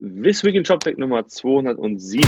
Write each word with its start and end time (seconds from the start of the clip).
This 0.00 0.44
Week 0.44 0.54
in 0.54 0.64
ShopTech 0.64 0.96
Nummer 0.96 1.26
207. 1.26 2.22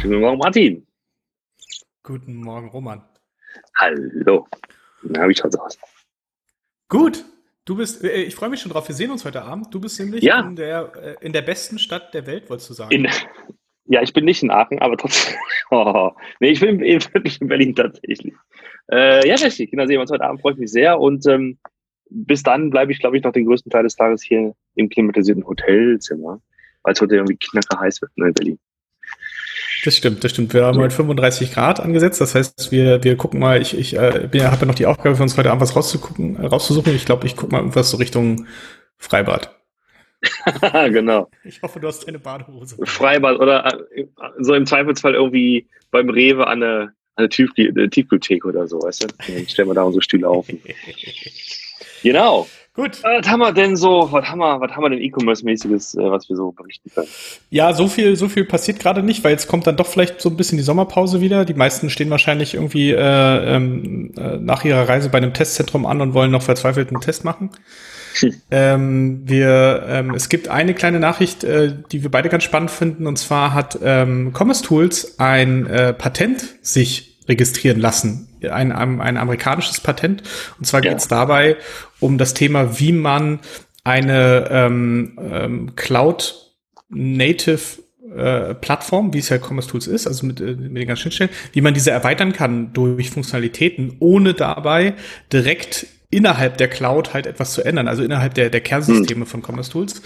Schönen 0.00 0.12
guten 0.12 0.20
Morgen, 0.20 0.38
Martin. 0.38 0.86
Guten 2.02 2.34
Morgen, 2.36 2.68
Roman. 2.68 3.02
Hallo. 3.78 4.46
Na, 5.02 5.28
wie 5.28 5.34
schaut's 5.34 5.56
aus? 5.56 5.78
Gut. 6.88 7.24
Du 7.64 7.76
bist, 7.76 8.04
äh, 8.04 8.22
ich 8.24 8.34
freue 8.34 8.50
mich 8.50 8.60
schon 8.60 8.70
drauf. 8.70 8.86
Wir 8.88 8.94
sehen 8.94 9.10
uns 9.10 9.24
heute 9.24 9.42
Abend. 9.42 9.72
Du 9.72 9.80
bist 9.80 9.98
nämlich 9.98 10.22
Ja. 10.22 10.40
in, 10.40 10.54
der, 10.56 10.92
äh, 10.96 11.24
in 11.24 11.32
der 11.32 11.40
besten 11.40 11.78
Stadt 11.78 12.12
der 12.12 12.26
Welt, 12.26 12.50
wolltest 12.50 12.68
du 12.68 12.74
sagen. 12.74 12.90
In, 12.90 13.08
ja, 13.86 14.02
ich 14.02 14.12
bin 14.12 14.26
nicht 14.26 14.42
in 14.42 14.50
Aachen, 14.50 14.80
aber 14.80 14.96
trotzdem. 14.96 15.34
Oh, 15.70 16.12
nee, 16.40 16.50
ich 16.50 16.60
bin 16.60 16.78
in- 16.80 17.00
wirklich 17.14 17.40
in 17.40 17.48
Berlin 17.48 17.74
tatsächlich. 17.74 18.34
Äh, 18.92 19.26
ja, 19.26 19.34
richtig. 19.34 19.70
Genau, 19.70 19.84
sehen 19.86 19.94
wir 19.94 20.02
uns 20.02 20.10
heute 20.10 20.22
Abend. 20.22 20.42
Freue 20.42 20.52
ich 20.52 20.58
mich 20.58 20.70
sehr. 20.70 21.00
Und 21.00 21.26
ähm, 21.26 21.58
bis 22.10 22.42
dann 22.42 22.70
bleibe 22.70 22.92
ich, 22.92 23.00
glaube 23.00 23.16
ich, 23.16 23.22
noch 23.24 23.32
den 23.32 23.46
größten 23.46 23.70
Teil 23.70 23.82
des 23.82 23.96
Tages 23.96 24.22
hier 24.22 24.54
im 24.74 24.88
klimatisierten 24.88 25.46
Hotelzimmer, 25.46 26.40
weil 26.82 26.92
es 26.92 27.00
heute 27.00 27.16
irgendwie 27.16 27.36
knacker 27.36 27.80
heiß 27.80 28.02
wird 28.02 28.16
ne, 28.16 28.28
in 28.28 28.34
Berlin. 28.34 28.58
Das 29.84 29.96
stimmt, 29.96 30.24
das 30.24 30.30
stimmt. 30.32 30.54
Wir 30.54 30.64
haben 30.64 30.78
heute 30.78 30.94
35 30.94 31.52
Grad 31.52 31.78
angesetzt. 31.78 32.20
Das 32.20 32.34
heißt, 32.34 32.72
wir, 32.72 33.04
wir 33.04 33.16
gucken 33.16 33.38
mal, 33.38 33.60
ich, 33.60 33.76
ich 33.76 33.96
äh, 33.96 34.28
ja- 34.32 34.50
habe 34.50 34.60
ja 34.60 34.66
noch 34.66 34.74
die 34.74 34.86
Aufgabe 34.86 35.14
für 35.16 35.22
uns 35.22 35.36
heute 35.36 35.50
Abend 35.50 35.60
was 35.60 35.76
rauszugucken, 35.76 36.36
äh, 36.36 36.46
rauszusuchen. 36.46 36.94
Ich 36.94 37.04
glaube, 37.04 37.26
ich 37.26 37.36
gucke 37.36 37.52
mal 37.52 37.58
irgendwas 37.58 37.90
so 37.90 37.98
Richtung 37.98 38.46
Freibad. 38.96 39.54
genau. 40.72 41.30
Ich 41.44 41.60
hoffe, 41.60 41.80
du 41.80 41.88
hast 41.88 42.06
deine 42.06 42.18
Badehose. 42.18 42.76
Freibad 42.86 43.38
oder 43.38 43.78
äh, 43.94 44.06
so 44.38 44.54
im 44.54 44.64
Zweifelsfall 44.64 45.14
irgendwie 45.14 45.68
beim 45.90 46.08
Rewe 46.08 46.46
an 46.46 46.62
eine, 46.62 46.92
eine 47.16 47.26
äh, 47.26 47.88
Tiefkühltheke 47.88 48.48
oder 48.48 48.66
so, 48.66 48.80
weißt 48.80 49.04
du? 49.04 49.06
Dann 49.32 49.48
stellen 49.48 49.68
wir 49.68 49.74
da 49.74 49.82
unsere 49.82 50.02
Stühle 50.02 50.28
auf. 50.28 50.46
Genau. 52.02 52.46
Gut. 52.74 53.02
Was 53.04 53.28
haben 53.28 53.38
wir 53.38 53.52
denn 53.52 53.76
so, 53.76 54.08
was 54.10 54.26
haben 54.26 54.40
wir, 54.40 54.60
was 54.60 54.72
haben 54.72 54.82
wir 54.82 54.90
denn 54.90 55.00
E-Commerce-mäßiges, 55.00 55.94
äh, 55.94 56.10
was 56.10 56.28
wir 56.28 56.34
so 56.34 56.50
berichten 56.50 56.90
können? 56.92 57.06
Ja, 57.48 57.72
so 57.72 57.86
viel, 57.86 58.16
so 58.16 58.28
viel 58.28 58.44
passiert 58.44 58.80
gerade 58.80 59.02
nicht, 59.02 59.22
weil 59.22 59.30
jetzt 59.30 59.46
kommt 59.46 59.66
dann 59.66 59.76
doch 59.76 59.86
vielleicht 59.86 60.20
so 60.20 60.28
ein 60.28 60.36
bisschen 60.36 60.58
die 60.58 60.64
Sommerpause 60.64 61.20
wieder. 61.20 61.44
Die 61.44 61.54
meisten 61.54 61.88
stehen 61.88 62.10
wahrscheinlich 62.10 62.54
irgendwie 62.54 62.90
äh, 62.90 63.56
ähm, 63.56 64.12
äh, 64.18 64.38
nach 64.38 64.64
ihrer 64.64 64.88
Reise 64.88 65.08
bei 65.08 65.18
einem 65.18 65.32
Testzentrum 65.32 65.86
an 65.86 66.00
und 66.00 66.14
wollen 66.14 66.32
noch 66.32 66.42
verzweifelt 66.42 66.88
einen 66.88 67.00
Test 67.00 67.24
machen. 67.24 67.50
Ähm, 68.50 69.22
wir, 69.24 69.84
ähm, 69.88 70.14
es 70.14 70.28
gibt 70.28 70.48
eine 70.48 70.74
kleine 70.74 71.00
Nachricht, 71.00 71.42
äh, 71.44 71.74
die 71.90 72.02
wir 72.02 72.10
beide 72.10 72.28
ganz 72.28 72.44
spannend 72.44 72.70
finden, 72.70 73.06
und 73.06 73.18
zwar 73.18 73.52
hat 73.54 73.78
ähm, 73.82 74.32
Commerce 74.32 74.62
Tools 74.62 75.18
ein 75.18 75.66
äh, 75.66 75.92
Patent 75.92 76.44
sich 76.62 77.18
registrieren 77.28 77.80
lassen, 77.80 78.28
ein, 78.42 78.70
ein, 78.72 79.00
ein 79.00 79.16
amerikanisches 79.16 79.80
Patent. 79.80 80.22
Und 80.58 80.66
zwar 80.66 80.84
Ja. 80.84 80.90
geht 80.90 81.00
es 81.00 81.08
dabei 81.08 81.56
um 82.00 82.18
das 82.18 82.34
Thema, 82.34 82.78
wie 82.78 82.92
man 82.92 83.40
eine 83.82 84.48
ähm, 84.50 85.18
ähm, 85.18 85.72
Cloud 85.76 86.52
Native 86.90 87.60
äh, 88.14 88.54
Plattform, 88.54 89.12
wie 89.12 89.18
es 89.18 89.28
ja 89.30 89.38
Commerce 89.38 89.68
Tools 89.68 89.86
ist, 89.86 90.06
also 90.06 90.26
mit, 90.26 90.40
äh, 90.40 90.54
mit 90.54 90.76
den 90.76 90.86
ganzen 90.86 91.02
Schnittstellen, 91.02 91.32
wie 91.52 91.60
man 91.62 91.74
diese 91.74 91.90
erweitern 91.90 92.32
kann 92.32 92.72
durch 92.72 93.10
Funktionalitäten, 93.10 93.96
ohne 93.98 94.34
dabei 94.34 94.94
direkt 95.32 95.86
innerhalb 96.14 96.56
der 96.58 96.68
Cloud 96.68 97.14
halt 97.14 97.26
etwas 97.26 97.52
zu 97.52 97.62
ändern, 97.64 97.88
also 97.88 98.02
innerhalb 98.02 98.34
der, 98.34 98.50
der 98.50 98.60
Kernsysteme 98.60 99.26
von 99.26 99.42
Commerce 99.42 99.70
Tools. 99.70 100.02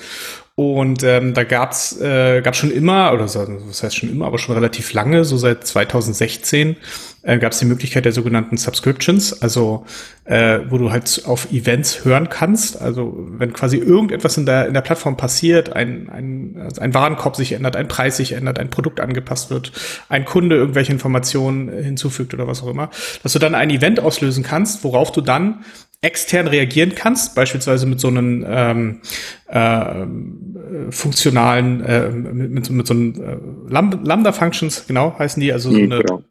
Und 0.58 1.04
ähm, 1.04 1.34
da 1.34 1.44
gab's 1.44 2.00
äh, 2.00 2.40
gab's 2.42 2.58
schon 2.58 2.72
immer, 2.72 3.12
oder 3.12 3.28
so, 3.28 3.46
was 3.68 3.84
heißt 3.84 3.94
schon 3.94 4.10
immer, 4.10 4.26
aber 4.26 4.38
schon 4.38 4.56
relativ 4.56 4.92
lange, 4.92 5.24
so 5.24 5.36
seit 5.36 5.64
2016, 5.64 6.74
äh, 7.22 7.38
gab's 7.38 7.60
die 7.60 7.64
Möglichkeit 7.64 8.04
der 8.04 8.10
sogenannten 8.10 8.56
Subscriptions, 8.56 9.40
also 9.40 9.86
äh, 10.24 10.58
wo 10.68 10.78
du 10.78 10.90
halt 10.90 11.22
auf 11.26 11.52
Events 11.52 12.04
hören 12.04 12.28
kannst. 12.28 12.82
Also 12.82 13.14
wenn 13.16 13.52
quasi 13.52 13.76
irgendetwas 13.76 14.36
in 14.36 14.46
der, 14.46 14.66
in 14.66 14.74
der 14.74 14.80
Plattform 14.80 15.16
passiert, 15.16 15.74
ein, 15.76 16.08
ein, 16.10 16.56
also 16.60 16.80
ein 16.80 16.92
Warenkorb 16.92 17.36
sich 17.36 17.52
ändert, 17.52 17.76
ein 17.76 17.86
Preis 17.86 18.16
sich 18.16 18.32
ändert, 18.32 18.58
ein 18.58 18.68
Produkt 18.68 18.98
angepasst 18.98 19.50
wird, 19.50 19.70
ein 20.08 20.24
Kunde 20.24 20.56
irgendwelche 20.56 20.90
Informationen 20.90 21.68
hinzufügt 21.68 22.34
oder 22.34 22.48
was 22.48 22.64
auch 22.64 22.68
immer, 22.68 22.90
dass 23.22 23.32
du 23.32 23.38
dann 23.38 23.54
ein 23.54 23.70
Event 23.70 24.00
auslösen 24.00 24.42
kannst, 24.42 24.82
worauf 24.82 25.12
du 25.12 25.20
dann 25.20 25.64
extern 26.00 26.46
reagieren 26.46 26.94
kannst, 26.94 27.34
beispielsweise 27.34 27.86
mit 27.86 27.98
so 28.00 28.08
einem 28.08 28.44
ähm, 28.48 29.00
ähm, 29.48 30.56
äh, 30.88 30.92
funktionalen, 30.92 31.84
äh, 31.84 32.08
mit, 32.10 32.70
mit, 32.70 32.86
so- 32.86 32.94
einem 32.94 33.14
äh, 33.14 33.72
Lam- 33.72 34.04
Lambda-Functions, 34.04 34.86
genau 34.86 35.18
heißen 35.18 35.40
die, 35.40 35.52
also 35.52 35.70
so 35.72 35.76
Hm, 35.78 35.92
eine 35.92 36.00
genau. 36.02 36.22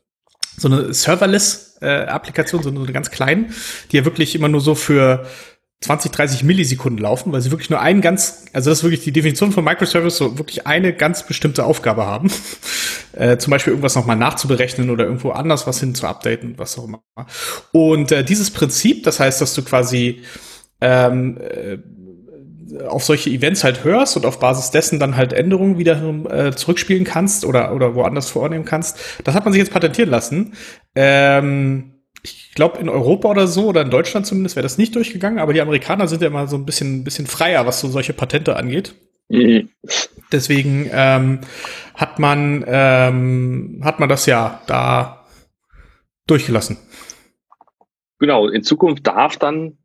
so 0.59 0.69
eine 0.69 0.91
Serverless-Applikation, 0.93 2.63
so 2.63 2.69
eine 2.69 2.91
ganz 2.91 3.11
kleinen, 3.11 3.53
die 3.91 3.97
ja 3.97 4.05
wirklich 4.05 4.33
immer 4.35 4.47
nur 4.47 4.61
so 4.61 4.73
für 4.73 5.25
20, 5.81 6.11
30 6.11 6.43
Millisekunden 6.43 6.99
laufen, 6.99 7.31
weil 7.31 7.41
sie 7.41 7.51
wirklich 7.51 7.69
nur 7.69 7.79
einen 7.79 8.01
ganz, 8.01 8.45
also 8.51 8.71
das 8.71 8.79
ist 8.79 8.83
wirklich 8.83 9.03
die 9.03 9.11
Definition 9.11 9.51
von 9.51 9.63
Microservice, 9.63 10.17
so 10.17 10.37
wirklich 10.39 10.65
eine 10.65 10.91
ganz 10.91 11.23
bestimmte 11.23 11.65
Aufgabe 11.65 12.05
haben. 12.05 12.31
äh, 13.13 13.37
zum 13.37 13.51
Beispiel 13.51 13.71
irgendwas 13.71 13.95
nochmal 13.95 14.15
nachzuberechnen 14.15 14.89
oder 14.89 15.05
irgendwo 15.05 15.31
anders 15.31 15.67
was 15.67 15.79
hin 15.79 15.93
zu 15.93 16.07
updaten, 16.07 16.55
was 16.57 16.77
auch 16.79 16.85
immer. 16.85 17.03
Und 17.71 18.11
äh, 18.11 18.23
dieses 18.23 18.49
Prinzip, 18.49 19.03
das 19.03 19.19
heißt, 19.19 19.39
dass 19.39 19.53
du 19.53 19.63
quasi 19.63 20.23
ähm, 20.81 21.37
äh, 21.37 21.77
auf 22.87 23.03
solche 23.03 23.29
Events 23.29 23.63
halt 23.63 23.83
hörst 23.83 24.17
und 24.17 24.25
auf 24.25 24.39
Basis 24.39 24.71
dessen 24.71 24.99
dann 24.99 25.15
halt 25.15 25.31
Änderungen 25.31 25.77
wieder 25.77 26.01
äh, 26.29 26.55
zurückspielen 26.55 27.03
kannst 27.03 27.45
oder, 27.45 27.73
oder 27.73 27.95
woanders 27.95 28.29
vornehmen 28.29 28.65
kannst. 28.65 28.99
Das 29.23 29.35
hat 29.35 29.45
man 29.45 29.53
sich 29.53 29.59
jetzt 29.59 29.71
patentieren 29.71 30.09
lassen. 30.09 30.53
Ähm, 30.95 31.96
glaube, 32.57 32.79
in 32.79 32.89
Europa 32.89 33.29
oder 33.29 33.47
so 33.47 33.67
oder 33.67 33.81
in 33.81 33.89
Deutschland 33.89 34.25
zumindest 34.25 34.57
wäre 34.57 34.63
das 34.63 34.77
nicht 34.77 34.95
durchgegangen, 34.95 35.39
aber 35.39 35.53
die 35.53 35.61
Amerikaner 35.61 36.07
sind 36.07 36.21
ja 36.21 36.27
immer 36.27 36.47
so 36.47 36.57
ein 36.57 36.65
bisschen, 36.65 37.05
bisschen 37.05 37.27
freier, 37.27 37.65
was 37.65 37.79
so 37.79 37.87
solche 37.87 38.11
Patente 38.11 38.57
angeht. 38.57 38.95
Mhm. 39.29 39.69
Deswegen 40.31 40.89
ähm, 40.91 41.41
hat 41.93 42.19
man 42.19 42.65
ähm, 42.67 43.81
hat 43.83 43.99
man 43.99 44.09
das 44.09 44.25
ja 44.25 44.61
da 44.67 45.25
durchgelassen. 46.25 46.77
Genau, 48.19 48.47
in 48.47 48.63
Zukunft 48.63 49.07
darf 49.07 49.37
dann 49.37 49.77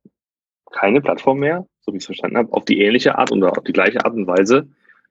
keine 0.73 1.01
Plattform 1.01 1.39
mehr, 1.39 1.67
so 1.81 1.93
wie 1.93 1.99
ich 1.99 2.03
es 2.03 2.07
verstanden 2.07 2.39
habe, 2.39 2.53
auf 2.53 2.65
die 2.65 2.81
ähnliche 2.81 3.19
Art 3.19 3.31
oder 3.31 3.57
auf 3.57 3.65
die 3.65 3.73
gleiche 3.73 4.05
Art 4.05 4.15
und 4.15 4.27
Weise 4.27 4.69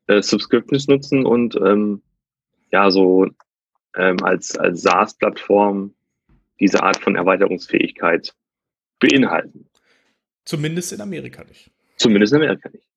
äh, 0.07 0.21
Subscriptions 0.21 0.87
nutzen 0.87 1.25
und 1.25 1.55
ähm, 1.55 2.01
ja, 2.71 2.89
so 2.89 3.27
ähm, 3.95 4.17
als, 4.23 4.57
als 4.57 4.81
SaaS-Plattform 4.81 5.93
diese 6.61 6.81
Art 6.81 6.97
von 6.97 7.15
Erweiterungsfähigkeit 7.15 8.33
beinhalten. 8.99 9.69
Zumindest 10.45 10.93
in 10.93 11.01
Amerika 11.01 11.43
nicht. 11.43 11.71
Zumindest 11.97 12.33
in 12.33 12.37
Amerika 12.37 12.69
nicht. 12.69 12.87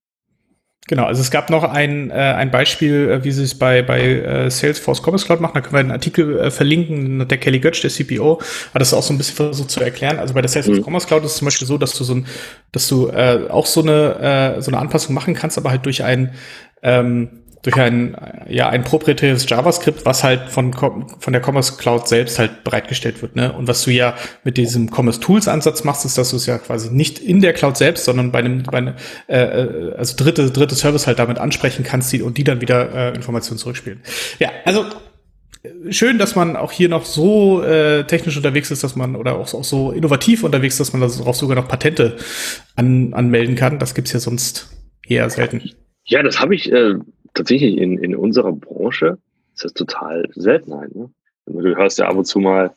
Genau, 0.86 1.04
also 1.04 1.22
es 1.22 1.30
gab 1.30 1.48
noch 1.48 1.64
ein, 1.64 2.10
äh, 2.10 2.12
ein 2.12 2.50
Beispiel, 2.50 3.10
äh, 3.10 3.24
wie 3.24 3.32
sie 3.32 3.44
es 3.44 3.58
bei, 3.58 3.80
bei 3.80 4.00
äh, 4.00 4.50
Salesforce 4.50 5.02
Commerce 5.02 5.24
Cloud 5.24 5.40
machen. 5.40 5.54
Da 5.54 5.62
können 5.62 5.72
wir 5.72 5.80
einen 5.80 5.90
Artikel 5.90 6.38
äh, 6.38 6.50
verlinken. 6.50 7.26
Der 7.26 7.38
Kelly 7.38 7.58
Götz, 7.58 7.80
der 7.80 7.90
CPO, 7.90 8.38
hat 8.74 8.80
das 8.82 8.92
auch 8.92 9.02
so 9.02 9.14
ein 9.14 9.16
bisschen 9.16 9.36
versucht 9.36 9.70
zu 9.70 9.80
erklären. 9.80 10.18
Also 10.18 10.34
bei 10.34 10.42
der 10.42 10.50
Salesforce 10.50 10.80
Mhm. 10.80 10.84
Commerce 10.84 11.06
Cloud 11.06 11.24
ist 11.24 11.32
es 11.32 11.36
zum 11.38 11.46
Beispiel 11.46 11.66
so, 11.66 11.78
dass 11.78 11.96
du 11.96 12.04
so 12.04 12.16
ein, 12.16 12.26
dass 12.72 12.86
du 12.86 13.08
äh, 13.08 13.46
auch 13.48 13.64
so 13.64 13.80
eine, 13.80 14.56
äh, 14.56 14.60
so 14.60 14.70
eine 14.70 14.78
Anpassung 14.78 15.14
machen 15.14 15.32
kannst, 15.32 15.56
aber 15.56 15.70
halt 15.70 15.86
durch 15.86 16.04
ein 16.04 16.34
ähm, 16.82 17.43
durch 17.64 17.76
ein, 17.76 18.14
äh, 18.14 18.54
ja, 18.54 18.68
ein 18.68 18.84
proprietäres 18.84 19.48
JavaScript, 19.48 20.04
was 20.04 20.22
halt 20.22 20.50
von, 20.50 20.72
von 20.72 21.32
der 21.32 21.42
Commerce 21.42 21.76
Cloud 21.78 22.06
selbst 22.06 22.38
halt 22.38 22.62
bereitgestellt 22.62 23.22
wird. 23.22 23.36
Ne? 23.36 23.52
Und 23.52 23.66
was 23.66 23.82
du 23.84 23.90
ja 23.90 24.14
mit 24.44 24.58
diesem 24.58 24.90
Commerce 24.94 25.18
Tools 25.18 25.48
Ansatz 25.48 25.82
machst, 25.82 26.04
ist, 26.04 26.18
dass 26.18 26.30
du 26.30 26.36
es 26.36 26.46
ja 26.46 26.58
quasi 26.58 26.90
nicht 26.90 27.18
in 27.18 27.40
der 27.40 27.54
Cloud 27.54 27.76
selbst, 27.76 28.04
sondern 28.04 28.30
bei 28.30 28.40
einem, 28.40 28.62
bei 28.64 28.78
einem 28.78 28.94
äh, 29.28 29.38
äh, 29.38 29.94
also 29.96 30.14
dritte, 30.16 30.50
dritte 30.50 30.74
Service 30.74 31.06
halt 31.06 31.18
damit 31.18 31.38
ansprechen 31.38 31.84
kannst 31.84 32.12
die, 32.12 32.22
und 32.22 32.36
die 32.36 32.44
dann 32.44 32.60
wieder 32.60 32.94
äh, 32.94 33.14
Informationen 33.14 33.58
zurückspielen. 33.58 34.00
Ja, 34.38 34.50
also 34.66 34.84
äh, 35.62 35.90
schön, 35.90 36.18
dass 36.18 36.36
man 36.36 36.56
auch 36.56 36.70
hier 36.70 36.90
noch 36.90 37.06
so 37.06 37.62
äh, 37.62 38.04
technisch 38.04 38.36
unterwegs 38.36 38.70
ist, 38.70 38.84
dass 38.84 38.94
man 38.94 39.16
oder 39.16 39.36
auch, 39.36 39.52
auch 39.54 39.64
so 39.64 39.90
innovativ 39.90 40.44
unterwegs 40.44 40.74
ist, 40.74 40.80
dass 40.80 40.92
man 40.92 41.00
darauf 41.00 41.36
sogar 41.36 41.56
noch 41.56 41.66
Patente 41.66 42.18
an, 42.76 43.14
anmelden 43.14 43.56
kann. 43.56 43.78
Das 43.78 43.94
gibt's 43.94 44.12
ja 44.12 44.20
sonst 44.20 44.68
eher 45.08 45.28
selten. 45.30 45.62
Ja, 46.06 46.22
das 46.22 46.38
habe 46.38 46.54
ich 46.54 46.70
äh, 46.70 46.96
tatsächlich 47.34 47.76
in, 47.76 47.98
in 47.98 48.16
unserer 48.16 48.52
Branche, 48.52 49.18
ist 49.54 49.64
das 49.64 49.72
total 49.72 50.28
Seltenheit. 50.34 50.94
Ne? 50.94 51.10
Du 51.46 51.76
hörst 51.76 51.98
ja 51.98 52.08
ab 52.08 52.16
und 52.16 52.24
zu 52.24 52.38
mal, 52.38 52.74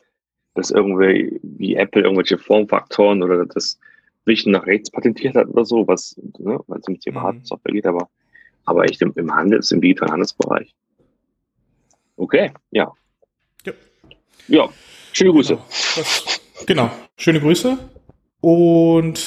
dass 0.55 0.71
irgendwie 0.71 1.39
wie 1.43 1.75
Apple 1.75 2.01
irgendwelche 2.01 2.37
Formfaktoren 2.37 3.23
oder 3.23 3.45
das 3.45 3.79
Richten 4.25 4.51
nach 4.51 4.65
rechts 4.65 4.91
patentiert 4.91 5.35
hat 5.35 5.47
oder 5.47 5.63
so, 5.65 5.87
was 5.87 6.15
ne, 6.39 6.59
weil 6.67 6.79
es 6.79 6.87
um 6.87 6.99
Thema 6.99 7.31
Mhm. 7.31 7.45
Software 7.45 7.73
geht, 7.73 7.85
aber, 7.85 8.09
aber 8.65 8.83
echt 8.85 9.01
im, 9.01 9.13
im 9.15 9.33
Handels, 9.33 9.71
im 9.71 9.81
digitalen 9.81 10.11
Handelsbereich. 10.11 10.75
Okay, 12.17 12.51
ja. 12.71 12.91
Ja. 13.65 13.73
Ja, 14.47 14.69
schöne 15.13 15.31
Grüße. 15.31 15.53
Genau. 15.53 15.65
Das, 15.95 16.41
genau. 16.65 16.91
Schöne 17.15 17.39
Grüße. 17.39 17.77
Und 18.41 19.19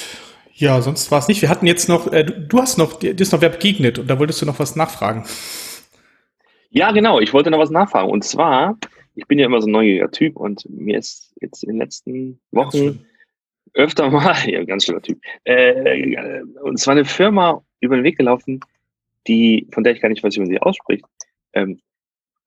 ja, 0.61 0.81
sonst 0.83 1.11
war 1.11 1.19
es 1.19 1.29
nicht. 1.29 1.41
Wir 1.41 1.49
hatten 1.49 1.67
jetzt 1.67 1.89
noch, 1.89 2.13
äh, 2.13 2.23
du, 2.23 2.59
hast 2.59 2.77
noch, 2.77 2.99
dir 2.99 3.19
ist 3.19 3.33
noch 3.33 3.41
wer 3.41 3.49
begegnet 3.49 3.99
und 3.99 4.09
da 4.09 4.19
wolltest 4.19 4.43
du 4.43 4.47
noch 4.47 4.59
was 4.59 4.77
nachfragen. 4.77 5.25
Ja, 6.69 6.93
genau. 6.93 7.19
Ich 7.19 7.33
wollte 7.33 7.51
noch 7.51 7.59
was 7.59 7.71
nachfragen. 7.71 8.11
Und 8.11 8.25
zwar, 8.25 8.77
ich 9.15 9.27
bin 9.27 9.39
ja 9.39 9.47
immer 9.47 9.63
so 9.63 9.69
ein 9.69 9.73
neugieriger 9.73 10.11
Typ 10.11 10.37
und 10.37 10.69
mir 10.69 10.99
ist 10.99 11.33
jetzt 11.41 11.65
in 11.65 11.71
den 11.71 11.79
letzten 11.79 12.41
Wochen 12.51 13.07
öfter 13.73 14.11
mal, 14.11 14.37
ja, 14.47 14.63
ganz 14.65 14.85
schlimmer 14.85 15.01
Typ. 15.01 15.19
Äh, 15.45 16.43
und 16.63 16.75
es 16.75 16.87
war 16.87 16.93
eine 16.93 17.07
Firma 17.07 17.65
über 17.81 17.97
den 17.97 18.05
Weg 18.05 18.19
gelaufen, 18.19 18.61
die, 19.27 19.67
von 19.73 19.83
der 19.83 19.95
ich 19.95 20.03
gar 20.03 20.11
nicht 20.11 20.23
weiß, 20.23 20.35
wie 20.35 20.41
man 20.41 20.51
sie 20.51 20.61
ausspricht. 20.61 21.07
Ähm, 21.55 21.81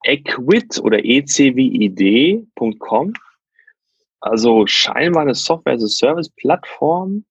Equid 0.06 0.80
oder 0.83 1.04
ecwid.com. 1.04 2.44
Also 4.19 4.68
scheinbar 4.68 5.24
eine 5.24 5.33
Software 5.33 5.74
as 5.74 5.83
a 5.83 5.88
Service 5.88 6.30
Plattform 6.30 7.25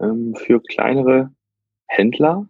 ähm, 0.00 0.34
für 0.34 0.62
kleinere 0.62 1.30
Händler. 1.86 2.48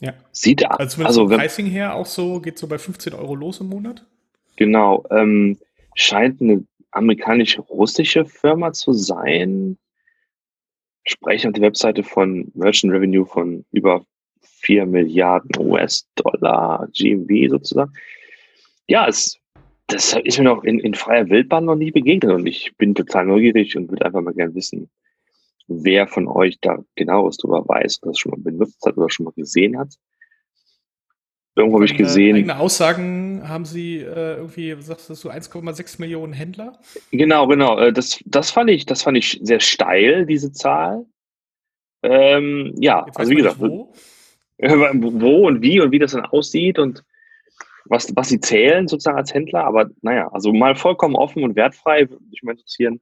Ja. 0.00 0.12
Sieht 0.32 0.68
also, 0.68 1.04
also 1.04 1.28
vom 1.28 1.38
Pricing 1.38 1.66
her 1.66 1.94
auch 1.94 2.06
so, 2.06 2.40
geht 2.40 2.58
so 2.58 2.66
bei 2.66 2.78
15 2.78 3.14
Euro 3.14 3.34
los 3.34 3.60
im 3.60 3.68
Monat? 3.68 4.04
Genau. 4.56 5.04
Ähm, 5.10 5.58
scheint 5.94 6.40
eine 6.40 6.64
amerikanisch-russische 6.90 8.24
Firma 8.24 8.72
zu 8.72 8.92
sein. 8.92 9.78
Sprechen 11.06 11.48
auf 11.48 11.54
der 11.54 11.62
Webseite 11.62 12.02
von 12.02 12.50
Merchant 12.54 12.92
Revenue 12.92 13.26
von 13.26 13.64
über 13.72 14.04
4 14.40 14.86
Milliarden 14.86 15.50
US-Dollar 15.58 16.88
GMV 16.92 17.50
sozusagen. 17.50 17.92
Ja, 18.86 19.06
es, 19.06 19.38
das 19.86 20.16
ist 20.24 20.38
mir 20.38 20.44
noch 20.44 20.64
in, 20.64 20.78
in 20.80 20.94
freier 20.94 21.28
Wildbahn 21.28 21.66
noch 21.66 21.76
nie 21.76 21.90
begegnet 21.90 22.32
und 22.32 22.46
ich 22.46 22.74
bin 22.76 22.94
total 22.94 23.26
neugierig 23.26 23.76
und 23.76 23.90
würde 23.90 24.06
einfach 24.06 24.22
mal 24.22 24.34
gerne 24.34 24.54
wissen, 24.54 24.88
wer 25.66 26.06
von 26.06 26.28
euch 26.28 26.58
da 26.60 26.78
genaueres 26.94 27.36
drüber 27.38 27.66
weiß, 27.66 28.00
das 28.00 28.18
schon 28.18 28.30
mal 28.30 28.40
benutzt 28.40 28.84
hat 28.84 28.96
oder 28.96 29.10
schon 29.10 29.24
mal 29.24 29.32
gesehen 29.36 29.78
hat. 29.78 29.94
Irgendwo 31.56 31.76
habe 31.76 31.84
ich 31.84 31.96
gesehen. 31.96 32.34
Eigene 32.34 32.58
Aussagen 32.58 33.48
haben 33.48 33.64
Sie 33.64 33.98
äh, 33.98 34.36
irgendwie, 34.36 34.74
sagst 34.80 35.08
du, 35.08 35.30
1,6 35.30 36.00
Millionen 36.00 36.32
Händler? 36.32 36.80
Genau, 37.12 37.46
genau. 37.46 37.78
Äh, 37.78 37.92
das, 37.92 38.18
das 38.26 38.50
fand 38.50 38.70
ich, 38.70 38.86
das 38.86 39.02
fand 39.02 39.16
ich 39.16 39.38
sehr 39.40 39.60
steil, 39.60 40.26
diese 40.26 40.52
Zahl. 40.52 41.06
Ähm, 42.02 42.74
ja, 42.78 43.04
Jetzt 43.06 43.18
also 43.18 43.30
wie 43.30 43.36
gesagt, 43.36 43.60
wo? 43.60 43.92
wo 44.58 45.46
und 45.46 45.62
wie 45.62 45.80
und 45.80 45.92
wie 45.92 45.98
das 46.00 46.12
dann 46.12 46.26
aussieht 46.26 46.78
und 46.78 47.04
was, 47.84 48.12
was 48.16 48.28
sie 48.28 48.40
zählen 48.40 48.88
sozusagen 48.88 49.18
als 49.18 49.32
Händler. 49.32 49.64
Aber 49.64 49.90
naja, 50.02 50.28
also 50.32 50.52
mal 50.52 50.74
vollkommen 50.74 51.14
offen 51.14 51.44
und 51.44 51.54
wertfrei 51.54 52.10
würde 52.10 52.24
mich 52.24 52.42
mal 52.42 52.52
interessieren, 52.52 53.00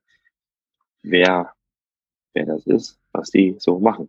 wer, 1.03 1.53
wer 2.34 2.46
das 2.46 2.67
ist, 2.67 2.99
was 3.12 3.31
die 3.31 3.56
so 3.58 3.79
machen. 3.79 4.08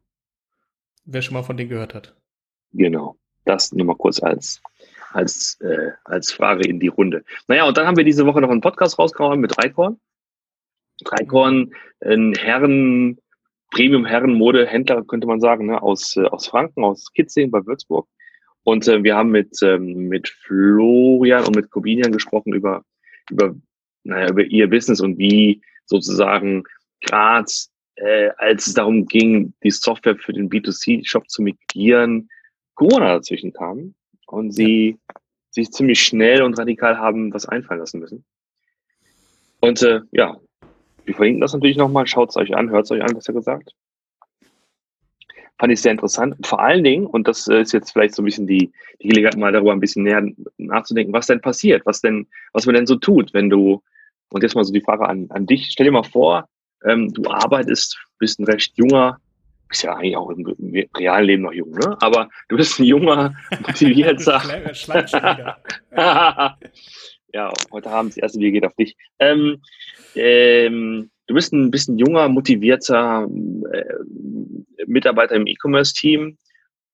Wer 1.06 1.22
schon 1.22 1.34
mal 1.34 1.44
von 1.44 1.58
denen 1.58 1.70
gehört 1.70 1.94
hat. 1.94 2.16
Genau. 2.72 3.18
Das 3.46 3.74
nur 3.74 3.86
mal 3.86 3.96
kurz 3.96 4.22
als, 4.22 4.62
als, 5.12 5.60
äh, 5.62 5.92
als 6.06 6.31
Frage 6.31 6.68
in 6.68 6.80
die 6.80 6.88
Runde. 6.88 7.24
Naja, 7.48 7.66
und 7.66 7.78
dann 7.78 7.86
haben 7.86 7.98
wir 7.98 8.06
diese 8.06 8.25
Woche 8.25 8.40
noch 8.42 8.50
einen 8.50 8.62
Podcast 8.62 8.98
rausgehauen 8.98 9.40
mit 9.40 9.58
Dreikorn. 9.58 10.00
Dreikorn, 11.04 11.74
ein 12.00 12.34
Herren, 12.36 13.20
Premium-Herren-Mode-Händler, 13.72 15.04
könnte 15.04 15.28
man 15.28 15.42
sagen, 15.42 15.66
ne, 15.66 15.81
aus, 15.81 16.16
äh, 16.16 16.25
aus 16.25 16.48
Franken, 16.48 16.84
aus 16.84 17.12
Kitzing 17.14 17.52
bei 17.52 17.66
Würzburg. 17.66 18.08
Und 18.64 18.88
äh, 18.88 19.04
wir 19.04 19.16
haben 19.16 19.31
mit, 19.31 19.58
ähm, 19.62 20.08
mit 20.08 20.30
Florian 20.30 21.46
und 21.46 21.56
mit 21.56 21.70
Corbinian 21.70 22.14
gesprochen 22.14 22.54
über, 22.54 22.86
über, 23.30 23.56
naja, 24.04 24.30
über 24.30 24.44
ihr 24.44 24.70
Business 24.70 25.02
und 25.02 25.18
wie 25.18 25.62
sozusagen 25.86 26.64
gerade 27.02 27.52
äh, 27.95 28.30
als 28.38 28.68
es 28.68 28.74
darum 28.74 29.06
ging, 29.06 29.54
die 29.63 29.72
Software 29.72 30.16
für 30.16 30.34
den 30.34 30.50
B2C-Shop 30.50 31.30
zu 31.30 31.42
migrieren, 31.42 32.30
Corona 32.75 33.16
dazwischen 33.16 33.54
kam 33.54 33.94
und 34.28 34.51
sie 34.51 34.98
sich 35.51 35.72
ziemlich 35.72 36.01
schnell 36.01 36.42
und 36.42 36.57
radikal 36.57 36.98
haben 36.98 37.34
was 37.34 37.48
einfallen 37.48 37.80
lassen 37.80 38.00
müssen. 38.00 38.25
Und 39.60 39.81
äh, 39.84 40.01
ja, 40.12 40.38
wir 41.06 41.16
verlinken 41.16 41.42
das 41.42 41.54
natürlich 41.54 41.78
nochmal, 41.78 42.07
schaut 42.07 42.30
es 42.30 42.38
euch 42.38 42.56
an, 42.56 42.69
hört 42.69 42.86
es 42.86 42.92
euch 42.92 43.04
an, 43.04 43.16
was 43.16 43.28
er 43.28 43.34
gesagt. 43.34 43.75
Fand 45.60 45.72
ich 45.72 45.81
sehr 45.81 45.92
interessant. 45.92 46.36
Vor 46.46 46.60
allen 46.60 46.84
Dingen, 46.84 47.06
und 47.06 47.28
das 47.28 47.48
äh, 47.48 47.62
ist 47.62 47.74
jetzt 47.74 47.92
vielleicht 47.92 48.16
so 48.16 48.22
ein 48.22 48.25
bisschen 48.25 48.48
die, 48.48 48.72
die 49.01 49.07
Gelegenheit, 49.07 49.38
mal 49.38 49.51
darüber 49.51 49.72
ein 49.72 49.80
bisschen 49.80 50.04
näher 50.04 50.28
nachzudenken, 50.57 51.13
was 51.13 51.28
denn 51.28 51.42
passiert, 51.42 51.86
was 51.86 52.01
denn, 52.01 52.28
was 52.51 52.66
man 52.66 52.75
denn 52.75 52.88
so 52.88 52.96
tut, 52.96 53.34
wenn 53.34 53.50
du, 53.50 53.81
und 54.30 54.42
jetzt 54.42 54.56
mal 54.56 54.63
so 54.63 54.74
die 54.74 54.81
Frage 54.81 55.07
an, 55.07 55.28
an 55.30 55.46
dich, 55.46 55.69
stell 55.72 55.86
dir 55.86 55.92
mal 55.92 56.04
vor, 56.04 56.50
ähm, 56.86 57.14
du 57.14 57.30
arbeitest, 57.30 57.98
bist 58.20 58.40
ein 58.40 58.46
recht 58.46 58.74
junger 58.78 59.18
bist 59.74 59.84
ja 59.84 59.96
eigentlich 59.96 60.16
auch 60.16 60.30
im, 60.30 60.46
realen 60.96 61.26
Leben 61.26 61.44
noch 61.44 61.52
jung, 61.52 61.72
ne? 61.72 61.98
Aber 62.00 62.30
du 62.48 62.58
bist 62.58 62.80
ein 62.80 62.84
junger, 62.86 63.34
motivierter. 63.68 64.40
ja, 67.34 67.52
heute 67.72 67.90
Abend 67.90 68.12
das 68.12 68.18
erste 68.18 68.38
Bier 68.38 68.52
geht 68.52 68.66
auf 68.66 68.76
dich. 68.76 68.96
Ähm, 69.18 69.64
ähm, 70.14 71.10
du 71.26 71.34
bist 71.34 71.54
ein 71.54 71.72
bisschen 71.72 71.98
junger, 71.98 72.30
motivierter 72.30 73.28
äh, 73.72 74.86
Mitarbeiter 74.86 75.36
im 75.36 75.48
E-Commerce-Team 75.48 76.38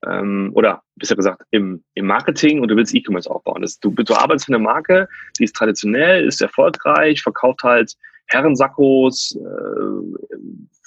ähm, 0.08 0.52
oder 0.54 0.82
besser 0.96 1.18
gesagt 1.18 1.42
im, 1.52 1.84
im 1.96 2.06
Marketing 2.06 2.62
und 2.62 2.70
du 2.70 2.78
willst 2.78 2.96
E-Commerce 2.96 3.30
aufbauen. 3.30 3.62
Das, 3.62 3.78
du, 3.80 3.92
du 3.92 4.14
arbeitest 4.14 4.46
für 4.46 4.54
eine 4.54 4.64
Marke, 4.64 5.10
die 5.38 5.44
ist 5.44 5.56
traditionell, 5.56 6.26
ist 6.26 6.42
erfolgreich, 6.42 7.22
verkauft 7.22 7.64
halt 7.64 7.94
Herrensackos, 8.30 9.36
äh, 9.36 10.30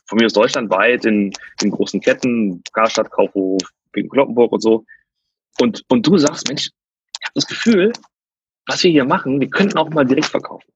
von 0.06 0.19
mir 0.19 0.27
aus 0.27 0.33
deutschlandweit 0.33 1.05
in, 1.05 1.33
in 1.62 1.71
großen 1.71 2.00
Ketten, 2.00 2.62
Karstadt, 2.73 3.11
Kaufhof, 3.11 3.62
Kloppenburg 3.93 4.53
und 4.53 4.61
so. 4.61 4.85
Und, 5.61 5.83
und 5.89 6.06
du 6.06 6.19
sagst, 6.19 6.49
Mensch, 6.49 6.71
ich 7.21 7.27
habe 7.27 7.33
das 7.35 7.47
Gefühl, 7.47 7.93
was 8.67 8.83
wir 8.83 8.91
hier 8.91 9.05
machen, 9.05 9.41
wir 9.41 9.50
könnten 9.50 9.79
auch 9.79 9.91
mal 9.91 10.05
direkt 10.05 10.27
verkaufen. 10.27 10.71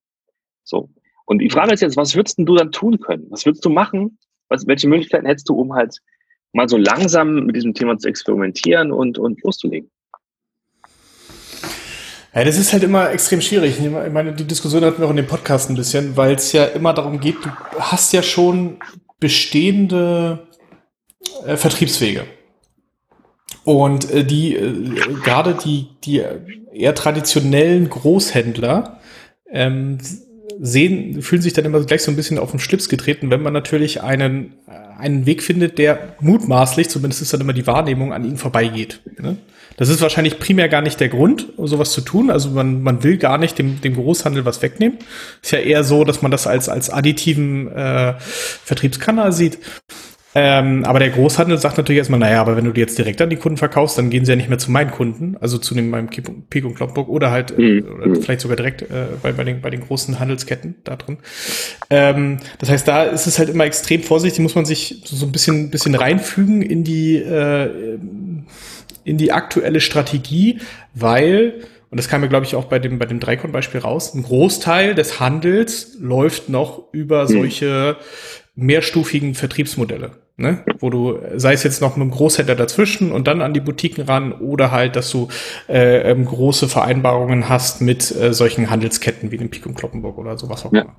So. 0.65 0.89
Und 1.27 1.41
die 1.41 1.51
Frage 1.51 1.75
ist 1.75 1.81
jetzt, 1.81 1.97
was 1.97 2.15
würdest 2.15 2.39
du 2.39 2.57
dann 2.57 2.73
tun 2.73 2.99
können? 3.01 3.27
Was 3.31 3.45
würdest 3.47 3.65
du 3.65 3.71
machen? 3.71 4.19
Was, 4.49 4.67
welche 4.67 4.89
Möglichkeiten 4.89 5.27
hättest 5.27 5.49
du, 5.49 5.55
um 5.55 5.75
halt 5.75 5.99
mal 6.53 6.69
so 6.69 6.77
langsam 6.77 7.47
mit 7.47 7.57
diesem 7.57 7.75
Thema 7.75 7.99
zu 7.99 8.09
experimentieren 8.09 8.93
und, 8.93 9.19
und 9.19 9.43
loszulegen? 9.43 9.91
Ja, 12.37 12.45
das 12.45 12.59
ist 12.59 12.75
halt 12.75 12.83
immer 12.83 13.11
extrem 13.11 13.41
schwierig. 13.41 13.79
Ich 13.81 14.13
meine, 14.13 14.35
die 14.35 14.45
Diskussion 14.45 14.85
hatten 14.85 14.99
wir 14.99 15.07
auch 15.07 15.11
in 15.11 15.17
dem 15.17 15.27
Podcast 15.27 15.71
ein 15.71 15.75
bisschen, 15.75 16.19
weil 16.19 16.35
es 16.35 16.53
ja 16.53 16.67
immer 16.67 16.93
darum 16.93 17.19
geht, 17.19 17.37
du 17.43 17.49
hast 17.79 18.13
ja 18.13 18.23
schon 18.23 18.77
bestehende 19.19 20.47
äh, 21.47 21.57
Vertriebswege. 21.57 22.25
Und 23.65 24.11
äh, 24.11 24.23
die, 24.23 24.55
äh, 24.55 24.93
gerade 25.25 25.57
die, 25.65 25.89
die 26.05 26.23
eher 26.75 26.95
traditionellen 26.95 27.89
Großhändler 27.89 29.01
ähm, 29.51 29.97
sehen, 30.61 31.23
fühlen 31.23 31.41
sich 31.41 31.55
dann 31.55 31.65
immer 31.65 31.83
gleich 31.85 32.03
so 32.03 32.11
ein 32.11 32.17
bisschen 32.17 32.39
auf 32.39 32.51
den 32.51 32.61
Schlips 32.61 32.91
getreten, 32.91 33.31
wenn 33.31 33.41
man 33.41 33.55
natürlich 33.55 34.03
einen, 34.03 34.57
äh, 34.69 34.73
einen 34.99 35.25
Weg 35.25 35.43
findet, 35.43 35.79
der 35.79 36.17
mutmaßlich, 36.21 36.91
zumindest 36.91 37.23
ist 37.23 37.33
dann 37.33 37.41
immer 37.41 37.55
die 37.55 37.67
Wahrnehmung, 37.67 38.13
an 38.13 38.25
ihnen 38.25 38.37
vorbeigeht. 38.37 39.01
Ne? 39.19 39.39
Das 39.77 39.89
ist 39.89 40.01
wahrscheinlich 40.01 40.39
primär 40.39 40.69
gar 40.69 40.83
nicht 40.83 41.01
der 41.01 41.09
Grund, 41.09 41.49
sowas 41.57 41.93
zu 41.93 42.01
tun. 42.01 42.31
Also 42.31 42.51
man, 42.51 42.83
man 42.83 43.03
will 43.03 43.19
gar 43.19 43.39
nicht 43.39 43.59
dem, 43.59 43.81
dem 43.81 43.95
Großhandel 43.95 44.45
was 44.45 44.63
wegnehmen. 44.63 44.99
Ist 45.43 45.53
ja 45.53 45.59
eher 45.59 45.85
so, 45.85 46.05
dass 46.05 46.23
man 46.23 46.31
das 46.31 46.47
als, 46.47 46.69
als 46.69 46.91
additiven 46.91 47.71
äh, 47.73 48.15
Vertriebskanal 48.19 49.33
sieht. 49.33 49.59
Ähm, 50.39 50.85
aber 50.85 50.99
der 50.99 51.09
Großhandel 51.09 51.57
sagt 51.57 51.79
natürlich 51.79 51.97
erstmal, 51.97 52.21
naja, 52.21 52.43
aber 52.43 52.59
wenn 52.59 52.67
du 52.67 52.73
die 52.73 52.81
jetzt 52.83 52.99
direkt 52.99 53.23
an 53.23 53.31
die 53.31 53.37
Kunden 53.37 53.57
verkaufst, 53.57 53.97
dann 53.97 54.11
gehen 54.11 54.27
sie 54.27 54.33
ja 54.33 54.37
nicht 54.37 54.51
mehr 54.51 54.59
zu 54.59 54.71
meinen 54.71 54.91
Kunden, 54.91 55.39
also 55.41 55.57
zu 55.57 55.75
dem 55.75 55.89
meinem 55.89 56.09
Pik 56.09 56.67
und 56.67 56.75
Kloppenburg 56.75 57.09
oder 57.09 57.31
halt 57.31 57.59
äh, 57.59 57.81
mhm. 57.81 57.89
oder 57.89 58.21
vielleicht 58.21 58.43
sogar 58.43 58.55
direkt 58.55 58.83
äh, 58.83 59.07
bei, 59.23 59.33
bei, 59.33 59.45
den, 59.45 59.63
bei 59.63 59.71
den 59.71 59.81
großen 59.81 60.21
Handelsketten 60.21 60.75
da 60.85 60.97
drin. 60.97 61.17
Ähm, 61.89 62.37
das 62.59 62.69
heißt, 62.69 62.87
da 62.87 63.05
ist 63.05 63.27
es 63.27 63.39
halt 63.39 63.49
immer 63.49 63.65
extrem 63.65 64.03
vorsichtig, 64.03 64.41
muss 64.41 64.55
man 64.55 64.67
sich 64.67 65.01
so, 65.07 65.17
so 65.17 65.25
ein 65.25 65.33
bisschen, 65.33 65.71
bisschen 65.71 65.95
reinfügen 65.95 66.61
in 66.61 66.85
die 66.85 67.17
äh, 67.17 67.99
in 69.07 69.17
die 69.17 69.33
aktuelle 69.33 69.81
Strategie, 69.81 70.59
weil, 70.93 71.63
und 71.91 71.99
das 71.99 72.09
kam 72.09 72.21
mir, 72.21 72.29
glaube 72.29 72.45
ich, 72.45 72.57
auch 72.57 72.65
bei 72.65 72.79
dem, 72.79 72.99
bei 72.99 73.07
dem 73.07 73.21
Dreikon-Beispiel 73.21 73.81
raus, 73.81 74.13
ein 74.15 74.25
Großteil 74.25 74.95
des 74.95 75.21
Handels 75.21 75.97
läuft 76.01 76.49
noch 76.49 76.93
über 76.93 77.23
mhm. 77.25 77.29
solche 77.29 77.97
mehrstufigen 78.57 79.35
Vertriebsmodelle. 79.35 80.13
Ne? 80.39 80.65
Wo 80.81 80.91
du, 80.91 81.19
sei 81.37 81.55
es 81.55 81.63
jetzt 81.63 81.81
noch 81.81 81.97
mit 81.97 82.03
einem 82.03 82.11
Großhändler 82.11 82.57
dazwischen 82.57 83.13
und 83.13 83.27
dann 83.27 83.41
an 83.41 83.55
die 83.55 83.61
Boutiquen 83.61 84.05
ran 84.05 84.33
oder 84.33 84.71
halt, 84.71 84.97
dass 84.97 85.11
du 85.11 85.29
äh, 85.69 86.11
ähm, 86.11 86.27
große 86.27 86.69
Vereinbarungen 86.69 87.49
hast 87.49 87.81
mit 87.81 88.15
äh, 88.15 88.35
solchen 88.35 88.69
Handelsketten 88.69 89.31
wie 89.31 89.39
dem 89.39 89.49
Pik 89.49 89.65
und 89.65 89.77
Kloppenburg 89.77 90.19
oder 90.19 90.37
sowas 90.37 90.67
auch 90.67 90.73
ja. 90.73 90.83
immer. 90.83 90.97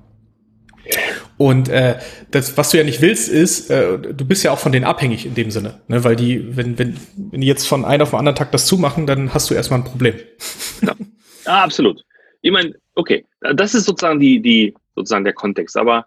Und 1.38 1.68
äh, 1.68 1.98
das, 2.32 2.56
was 2.56 2.70
du 2.70 2.78
ja 2.78 2.84
nicht 2.84 3.00
willst, 3.00 3.28
ist, 3.28 3.70
äh, 3.70 3.98
du 3.98 4.24
bist 4.24 4.42
ja 4.42 4.50
auch 4.50 4.58
von 4.58 4.72
denen 4.72 4.84
abhängig 4.84 5.24
in 5.24 5.34
dem 5.34 5.50
Sinne, 5.52 5.80
ne? 5.86 6.02
weil 6.02 6.16
die, 6.16 6.56
wenn, 6.56 6.78
wenn, 6.78 6.98
wenn 7.16 7.40
die 7.40 7.46
jetzt 7.46 7.66
von 7.66 7.84
einem 7.84 8.02
auf 8.02 8.10
den 8.10 8.18
anderen 8.18 8.36
Tag 8.36 8.50
das 8.50 8.66
zumachen, 8.66 9.06
dann 9.06 9.32
hast 9.32 9.48
du 9.48 9.54
erstmal 9.54 9.80
ein 9.80 9.84
Problem. 9.84 10.16
Ja, 10.82 10.96
ja 11.46 11.64
absolut. 11.64 12.04
Ich 12.42 12.50
meine, 12.50 12.74
okay, 12.94 13.24
das 13.40 13.74
ist 13.74 13.84
sozusagen 13.84 14.18
die, 14.18 14.40
die, 14.42 14.74
sozusagen 14.96 15.24
der 15.24 15.32
Kontext. 15.32 15.76
Aber 15.76 16.06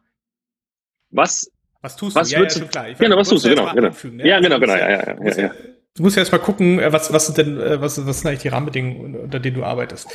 was, 1.09 1.49
was 1.81 1.95
tust 1.95 2.15
was 2.15 2.29
du? 2.29 2.35
Ja, 2.35 2.43
ja, 2.43 2.49
schon 2.49 2.69
klar. 2.69 2.89
Ich 2.89 2.97
genau, 2.97 3.17
was 3.17 3.29
tust 3.29 3.45
du? 3.45 3.49
Genau, 3.49 3.73
genau. 3.73 3.91
Ne? 4.03 4.27
Ja, 4.27 4.39
genau, 4.39 4.59
genau, 4.59 4.75
ja, 4.75 4.89
ja, 4.89 5.15
ja, 5.23 5.41
ja. 5.43 5.51
Du 5.95 6.03
musst 6.03 6.15
ja 6.15 6.21
erstmal 6.21 6.41
gucken, 6.41 6.79
äh, 6.79 6.91
was, 6.93 7.11
was 7.11 7.25
sind 7.25 7.37
denn, 7.37 7.59
äh, 7.59 7.81
was, 7.81 8.05
was 8.05 8.19
sind 8.19 8.27
eigentlich 8.27 8.41
die 8.41 8.47
Rahmenbedingungen, 8.47 9.15
unter 9.15 9.39
denen 9.39 9.57
du 9.57 9.63
arbeitest. 9.63 10.07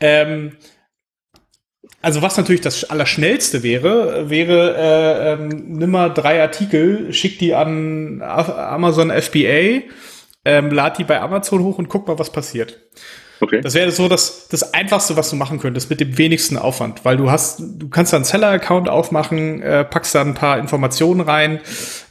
Ähm, 0.00 0.56
Also 2.02 2.22
was 2.22 2.36
natürlich 2.36 2.60
das 2.60 2.84
Allerschnellste 2.84 3.62
wäre, 3.62 4.30
wäre, 4.30 4.76
äh, 4.76 5.32
ähm, 5.32 5.48
nimm 5.66 5.90
mal 5.90 6.10
drei 6.10 6.40
Artikel, 6.40 7.12
schick 7.12 7.38
die 7.38 7.54
an 7.54 8.22
Amazon 8.22 9.10
FBA, 9.10 9.82
ähm, 10.44 10.70
lad 10.70 10.98
die 10.98 11.04
bei 11.04 11.20
Amazon 11.20 11.62
hoch 11.62 11.78
und 11.78 11.88
guck 11.88 12.06
mal, 12.06 12.18
was 12.18 12.30
passiert. 12.30 12.78
Okay. 13.40 13.60
Das 13.60 13.74
wäre 13.74 13.90
so 13.90 14.08
das, 14.08 14.48
das 14.48 14.72
Einfachste, 14.72 15.16
was 15.16 15.30
du 15.30 15.36
machen 15.36 15.58
könntest, 15.58 15.90
mit 15.90 16.00
dem 16.00 16.16
wenigsten 16.16 16.56
Aufwand, 16.56 17.04
weil 17.04 17.16
du 17.16 17.30
hast, 17.30 17.60
du 17.60 17.88
kannst 17.88 18.12
da 18.12 18.16
einen 18.16 18.24
Seller-Account 18.24 18.88
aufmachen, 18.88 19.60
äh, 19.62 19.84
packst 19.84 20.14
da 20.14 20.22
ein 20.22 20.34
paar 20.34 20.58
Informationen 20.58 21.20
rein 21.20 21.60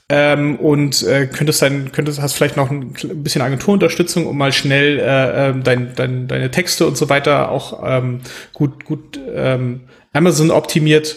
ähm, 0.08 0.58
und 0.58 1.02
äh, 1.04 1.26
könntest 1.26 1.62
dann, 1.62 1.92
könntest, 1.92 2.22
hast 2.22 2.34
vielleicht 2.34 2.58
noch 2.58 2.70
ein, 2.70 2.94
bisschen 3.24 3.42
Agenturunterstützung, 3.42 4.28
um 4.28 4.38
mal 4.38 4.52
schnell 4.52 5.00
äh, 5.00 5.50
äh, 5.50 5.60
dein, 5.60 5.96
dein, 5.96 6.28
deine 6.28 6.52
Texte 6.52 6.86
und 6.86 6.96
so 6.96 7.10
weiter 7.10 7.50
auch 7.50 7.82
ähm, 7.84 8.22
gut, 8.54 8.86
gut 8.86 9.20
ähm, 9.34 9.82
Amazon 10.14 10.52
optimiert 10.52 11.16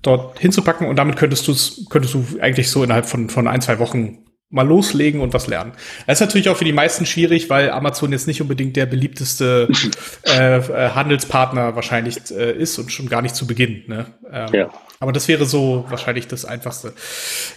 dort 0.00 0.38
hinzupacken. 0.38 0.86
Und 0.88 0.96
damit 0.96 1.16
könntest 1.16 1.46
du 1.48 1.54
könntest 1.90 2.14
du 2.14 2.24
eigentlich 2.40 2.70
so 2.70 2.82
innerhalb 2.82 3.04
von, 3.04 3.28
von 3.28 3.46
ein, 3.46 3.60
zwei 3.60 3.78
Wochen 3.78 4.19
mal 4.50 4.66
loslegen 4.66 5.20
und 5.20 5.32
was 5.32 5.46
lernen. 5.46 5.72
Das 6.06 6.20
ist 6.20 6.26
natürlich 6.26 6.48
auch 6.48 6.56
für 6.56 6.64
die 6.64 6.72
meisten 6.72 7.06
schwierig, 7.06 7.48
weil 7.48 7.70
Amazon 7.70 8.10
jetzt 8.10 8.26
nicht 8.26 8.42
unbedingt 8.42 8.76
der 8.76 8.86
beliebteste 8.86 9.68
äh, 10.26 10.56
äh, 10.56 10.90
Handelspartner 10.90 11.76
wahrscheinlich 11.76 12.18
äh, 12.30 12.52
ist 12.52 12.78
und 12.78 12.90
schon 12.90 13.08
gar 13.08 13.22
nicht 13.22 13.36
zu 13.36 13.46
Beginn. 13.46 13.84
Ne? 13.86 14.06
Ähm, 14.30 14.48
ja. 14.52 14.70
Aber 14.98 15.12
das 15.12 15.28
wäre 15.28 15.46
so 15.46 15.86
wahrscheinlich 15.88 16.26
das 16.26 16.44
Einfachste. 16.44 16.94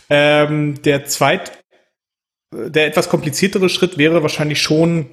Ähm, 0.09 0.81
der 0.83 1.05
zweit, 1.05 1.63
der 2.53 2.85
etwas 2.85 3.09
kompliziertere 3.09 3.69
Schritt 3.69 3.97
wäre 3.97 4.21
wahrscheinlich 4.21 4.61
schon, 4.61 5.09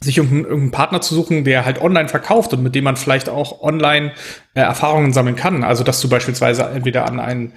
sich 0.00 0.18
irgendeinen, 0.18 0.44
irgendeinen 0.44 0.70
Partner 0.72 1.00
zu 1.00 1.14
suchen, 1.14 1.44
der 1.44 1.64
halt 1.64 1.80
online 1.80 2.08
verkauft 2.08 2.52
und 2.52 2.62
mit 2.62 2.74
dem 2.74 2.84
man 2.84 2.96
vielleicht 2.96 3.28
auch 3.28 3.62
online 3.62 4.12
äh, 4.54 4.60
Erfahrungen 4.60 5.12
sammeln 5.12 5.36
kann. 5.36 5.64
Also 5.64 5.84
dass 5.84 6.00
du 6.00 6.08
beispielsweise 6.08 6.64
entweder 6.64 7.06
an 7.06 7.20
einen 7.20 7.52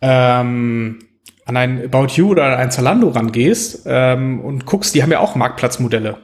ähm, 0.00 1.09
an 1.44 1.56
ein 1.56 1.84
About 1.84 2.14
You 2.14 2.30
oder 2.30 2.44
an 2.44 2.54
ein 2.54 2.70
Zalando 2.70 3.08
rangehst 3.08 3.82
ähm, 3.86 4.40
und 4.40 4.66
guckst, 4.66 4.94
die 4.94 5.02
haben 5.02 5.10
ja 5.10 5.20
auch 5.20 5.34
Marktplatzmodelle. 5.34 6.18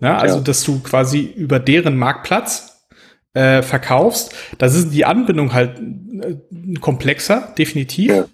Ja, 0.00 0.18
also, 0.18 0.36
ja. 0.36 0.42
dass 0.42 0.62
du 0.62 0.80
quasi 0.80 1.22
über 1.22 1.58
deren 1.58 1.96
Marktplatz 1.96 2.88
äh, 3.32 3.62
verkaufst. 3.62 4.34
Da 4.58 4.66
ist 4.66 4.90
die 4.90 5.04
Anbindung 5.04 5.52
halt 5.52 5.78
äh, 5.78 6.74
komplexer, 6.80 7.54
definitiv. 7.58 8.10
Ja. 8.10 8.24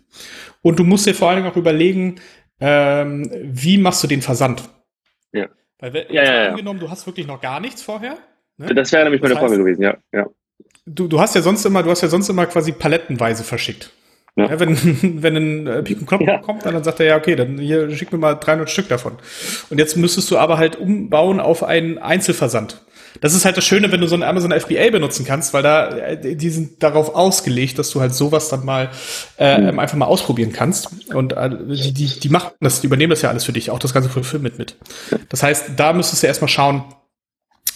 Und 0.63 0.79
du 0.79 0.85
musst 0.85 1.07
dir 1.07 1.15
vor 1.15 1.31
allem 1.31 1.47
auch 1.47 1.57
überlegen, 1.57 2.17
ähm, 2.61 3.29
wie 3.43 3.79
machst 3.79 4.03
du 4.03 4.07
den 4.07 4.23
Versand? 4.23 4.63
Ja. 5.33 5.49
Weil, 5.79 5.95
ja, 6.11 6.23
ja, 6.23 6.43
ja. 6.45 6.51
angenommen, 6.51 6.79
du 6.79 6.89
hast 6.89 7.07
wirklich 7.07 7.27
noch 7.27 7.41
gar 7.41 7.59
nichts 7.59 7.83
vorher. 7.83 8.17
Ne? 8.59 8.75
Das 8.75 8.93
wäre 8.93 9.05
nämlich 9.05 9.21
meine 9.21 9.35
das 9.35 9.43
heißt, 9.43 9.51
Frage 9.51 9.65
gewesen, 9.65 9.83
ja. 9.83 9.97
ja. 10.13 10.27
Du, 10.87 11.09
du 11.09 11.21
hast 11.21 11.35
ja 11.35 11.43
sonst 11.43 11.65
immer, 11.65 11.83
du 11.83 11.91
hast 11.91 12.03
ja 12.03 12.09
sonst 12.09 12.29
immer 12.29 12.47
quasi 12.47 12.73
palettenweise 12.73 13.43
verschickt. 13.43 13.93
Ja. 14.37 14.51
Ja, 14.51 14.61
wenn, 14.61 14.77
wenn 15.23 15.37
ein 15.37 15.67
äh, 15.67 15.83
Pik 15.83 16.07
Knopf 16.07 16.23
ja. 16.23 16.39
kommt, 16.39 16.65
dann 16.65 16.83
sagt 16.83 17.01
er, 17.01 17.07
ja, 17.07 17.17
okay, 17.17 17.37
dann 17.37 17.59
hier 17.59 17.95
schick 17.95 18.13
mir 18.13 18.19
mal 18.19 18.35
300 18.35 18.71
Stück 18.71 18.89
davon. 18.89 19.15
Und 19.71 19.79
jetzt 19.79 19.97
müsstest 19.97 20.31
du 20.31 20.39
aber 20.39 20.59
halt 20.59 20.77
umbauen 20.77 21.41
auf 21.41 21.63
einen 21.63 21.99
Einzelversand. 21.99 22.83
Das 23.21 23.35
ist 23.35 23.45
halt 23.45 23.59
das 23.59 23.65
Schöne, 23.65 23.93
wenn 23.93 24.01
du 24.01 24.07
so 24.07 24.15
ein 24.15 24.23
Amazon 24.23 24.59
FBA 24.59 24.91
benutzen 24.91 25.27
kannst, 25.27 25.53
weil 25.53 25.63
da 25.63 25.89
äh, 25.91 26.35
die 26.35 26.49
sind 26.49 26.83
darauf 26.83 27.15
ausgelegt, 27.15 27.79
dass 27.79 27.91
du 27.91 28.01
halt 28.01 28.15
sowas 28.15 28.49
dann 28.49 28.65
mal 28.65 28.91
äh, 29.39 29.59
mhm. 29.59 29.79
einfach 29.79 29.99
mal 29.99 30.07
ausprobieren 30.07 30.53
kannst. 30.53 30.89
Und 31.13 31.35
äh, 31.35 31.51
die, 31.51 31.93
die, 31.93 32.21
die 32.21 32.29
machen 32.31 32.53
das, 32.61 32.81
die 32.81 32.87
übernehmen 32.87 33.11
das 33.11 33.21
ja 33.21 33.29
alles 33.29 33.45
für 33.45 33.53
dich, 33.53 33.71
auch 33.71 33.79
das 33.79 33.93
ganze 33.93 34.09
Fulfillment 34.09 34.59
mit. 34.59 34.77
Das 35.29 35.43
heißt, 35.43 35.73
da 35.77 35.93
müsstest 35.93 36.23
du 36.23 36.27
erstmal 36.27 36.49
schauen, 36.49 36.85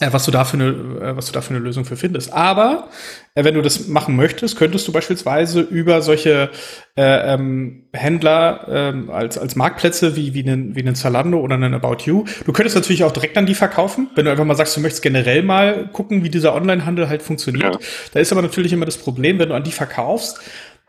was 0.00 0.24
du 0.24 0.30
da 0.30 0.44
für 0.44 0.56
eine, 0.56 0.66
äh, 0.66 1.16
was 1.16 1.26
du 1.26 1.32
da 1.32 1.40
für 1.40 1.50
eine 1.50 1.58
Lösung 1.58 1.84
für 1.84 1.96
findest. 1.96 2.32
Aber 2.32 2.88
äh, 3.34 3.44
wenn 3.44 3.54
du 3.54 3.62
das 3.62 3.88
machen 3.88 4.16
möchtest, 4.16 4.56
könntest 4.56 4.86
du 4.86 4.92
beispielsweise 4.92 5.60
über 5.60 6.02
solche 6.02 6.50
äh, 6.96 7.34
ähm, 7.34 7.84
Händler 7.92 8.66
ähm, 8.68 9.10
als 9.10 9.38
als 9.38 9.56
Marktplätze 9.56 10.16
wie 10.16 10.34
wie 10.34 10.42
einen 10.42 10.76
wie 10.76 10.80
einen 10.80 10.94
Zalando 10.94 11.40
oder 11.40 11.54
einen 11.54 11.74
About 11.74 12.04
You. 12.04 12.24
Du 12.44 12.52
könntest 12.52 12.76
natürlich 12.76 13.04
auch 13.04 13.12
direkt 13.12 13.38
an 13.38 13.46
die 13.46 13.54
verkaufen, 13.54 14.10
wenn 14.14 14.26
du 14.26 14.30
einfach 14.30 14.44
mal 14.44 14.56
sagst, 14.56 14.76
du 14.76 14.80
möchtest 14.80 15.02
generell 15.02 15.42
mal 15.42 15.88
gucken, 15.92 16.22
wie 16.22 16.30
dieser 16.30 16.54
Onlinehandel 16.54 17.08
halt 17.08 17.22
funktioniert. 17.22 17.74
Ja. 17.74 17.80
Da 18.12 18.20
ist 18.20 18.32
aber 18.32 18.42
natürlich 18.42 18.72
immer 18.72 18.86
das 18.86 18.98
Problem, 18.98 19.38
wenn 19.38 19.48
du 19.48 19.54
an 19.54 19.64
die 19.64 19.72
verkaufst, 19.72 20.40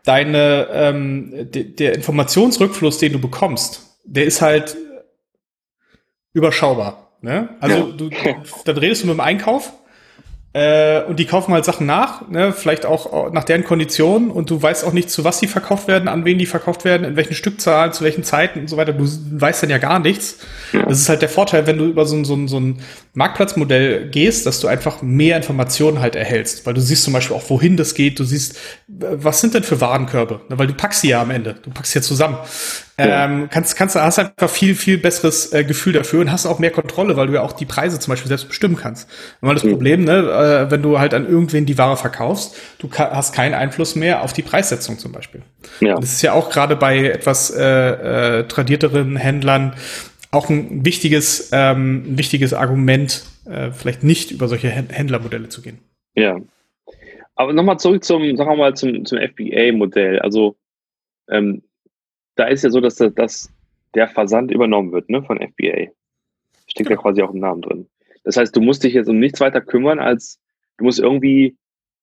deine 0.04 0.68
ähm, 0.72 1.50
de, 1.50 1.64
der 1.64 1.94
Informationsrückfluss, 1.94 2.98
den 2.98 3.12
du 3.12 3.20
bekommst, 3.20 3.98
der 4.04 4.24
ist 4.24 4.42
halt 4.42 4.76
überschaubar. 6.32 7.07
Ne? 7.20 7.48
Also 7.60 7.76
ja. 7.76 7.84
du, 7.96 8.10
dann 8.64 8.78
redest 8.78 9.02
du 9.02 9.06
mit 9.06 9.14
dem 9.14 9.20
Einkauf 9.20 9.72
äh, 10.52 11.02
und 11.02 11.18
die 11.18 11.26
kaufen 11.26 11.52
halt 11.52 11.64
Sachen 11.64 11.86
nach, 11.86 12.28
ne? 12.28 12.52
vielleicht 12.52 12.86
auch 12.86 13.32
nach 13.32 13.44
deren 13.44 13.64
Konditionen 13.64 14.30
und 14.30 14.50
du 14.50 14.60
weißt 14.60 14.84
auch 14.84 14.92
nicht, 14.92 15.10
zu 15.10 15.22
was 15.24 15.40
die 15.40 15.46
verkauft 15.46 15.88
werden, 15.88 16.08
an 16.08 16.24
wen 16.24 16.38
die 16.38 16.46
verkauft 16.46 16.84
werden, 16.84 17.04
in 17.04 17.16
welchen 17.16 17.34
Stückzahlen, 17.34 17.92
zu 17.92 18.02
welchen 18.02 18.24
Zeiten 18.24 18.60
und 18.60 18.68
so 18.68 18.76
weiter. 18.76 18.92
Du 18.92 19.04
weißt 19.04 19.62
dann 19.62 19.70
ja 19.70 19.78
gar 19.78 19.98
nichts. 19.98 20.38
Ja. 20.72 20.84
Das 20.86 21.00
ist 21.00 21.08
halt 21.08 21.22
der 21.22 21.28
Vorteil, 21.28 21.66
wenn 21.66 21.76
du 21.76 21.84
über 21.84 22.06
so, 22.06 22.24
so, 22.24 22.46
so 22.46 22.58
ein 22.58 22.80
Marktplatzmodell 23.18 24.10
gehst, 24.10 24.46
dass 24.46 24.60
du 24.60 24.68
einfach 24.68 25.02
mehr 25.02 25.36
Informationen 25.36 26.00
halt 26.00 26.14
erhältst, 26.14 26.64
weil 26.64 26.74
du 26.74 26.80
siehst 26.80 27.02
zum 27.02 27.12
Beispiel 27.12 27.36
auch, 27.36 27.50
wohin 27.50 27.76
das 27.76 27.94
geht, 27.94 28.20
du 28.20 28.24
siehst, 28.24 28.56
was 28.86 29.40
sind 29.40 29.54
denn 29.54 29.64
für 29.64 29.80
Warenkörbe, 29.80 30.40
ne? 30.48 30.56
weil 30.56 30.68
du 30.68 30.74
packst 30.74 31.00
sie 31.00 31.08
ja 31.08 31.20
am 31.20 31.32
Ende, 31.32 31.56
du 31.60 31.70
packst 31.70 31.92
sie 31.92 31.98
ja 31.98 32.02
zusammen. 32.02 32.38
Ja. 32.96 33.24
Ähm, 33.24 33.48
kannst, 33.50 33.74
kannst, 33.74 33.96
hast 33.96 34.20
einfach 34.20 34.48
viel, 34.48 34.76
viel 34.76 34.98
besseres 34.98 35.52
äh, 35.52 35.64
Gefühl 35.64 35.94
dafür 35.94 36.20
und 36.20 36.30
hast 36.30 36.46
auch 36.46 36.60
mehr 36.60 36.70
Kontrolle, 36.70 37.16
weil 37.16 37.26
du 37.26 37.34
ja 37.34 37.42
auch 37.42 37.52
die 37.52 37.64
Preise 37.64 37.98
zum 37.98 38.12
Beispiel 38.12 38.28
selbst 38.28 38.46
bestimmen 38.46 38.76
kannst. 38.76 39.08
Weil 39.40 39.54
das 39.54 39.64
mhm. 39.64 39.70
Problem, 39.70 40.04
ne, 40.04 40.66
äh, 40.66 40.70
wenn 40.70 40.82
du 40.82 41.00
halt 41.00 41.12
an 41.12 41.28
irgendwen 41.28 41.66
die 41.66 41.76
Ware 41.76 41.96
verkaufst, 41.96 42.56
du 42.78 42.88
hast 42.92 43.34
keinen 43.34 43.54
Einfluss 43.54 43.96
mehr 43.96 44.22
auf 44.22 44.32
die 44.32 44.42
Preissetzung 44.42 44.98
zum 44.98 45.10
Beispiel. 45.10 45.42
Ja. 45.80 45.94
Und 45.94 46.04
das 46.04 46.12
ist 46.12 46.22
ja 46.22 46.32
auch 46.34 46.50
gerade 46.50 46.76
bei 46.76 47.06
etwas 47.06 47.50
äh, 47.50 48.38
äh, 48.38 48.44
tradierteren 48.48 49.16
Händlern 49.16 49.74
auch 50.30 50.50
ein 50.50 50.84
wichtiges, 50.84 51.50
ähm, 51.52 52.04
ein 52.12 52.18
wichtiges 52.18 52.52
Argument, 52.52 53.24
äh, 53.46 53.70
vielleicht 53.70 54.02
nicht 54.02 54.30
über 54.30 54.48
solche 54.48 54.68
Händlermodelle 54.68 55.48
zu 55.48 55.62
gehen. 55.62 55.78
Ja. 56.14 56.40
Aber 57.34 57.52
nochmal 57.52 57.78
zurück 57.78 58.04
zum, 58.04 58.36
sagen 58.36 58.50
wir 58.50 58.56
mal, 58.56 58.74
zum, 58.74 59.04
zum 59.04 59.18
FBA-Modell. 59.18 60.18
Also 60.18 60.56
ähm, 61.28 61.62
da 62.34 62.46
ist 62.46 62.64
ja 62.64 62.70
so, 62.70 62.80
dass, 62.80 62.96
dass 62.96 63.50
der 63.94 64.08
Versand 64.08 64.50
übernommen 64.50 64.92
wird 64.92 65.08
ne, 65.08 65.22
von 65.22 65.38
FBA. 65.38 65.92
Steckt 66.66 66.90
ja. 66.90 66.96
ja 66.96 67.02
quasi 67.02 67.22
auch 67.22 67.32
im 67.32 67.40
Namen 67.40 67.62
drin. 67.62 67.86
Das 68.24 68.36
heißt, 68.36 68.54
du 68.54 68.60
musst 68.60 68.84
dich 68.84 68.94
jetzt 68.94 69.08
um 69.08 69.18
nichts 69.18 69.40
weiter 69.40 69.60
kümmern, 69.60 69.98
als 69.98 70.40
du 70.76 70.84
musst 70.84 70.98
irgendwie, 70.98 71.56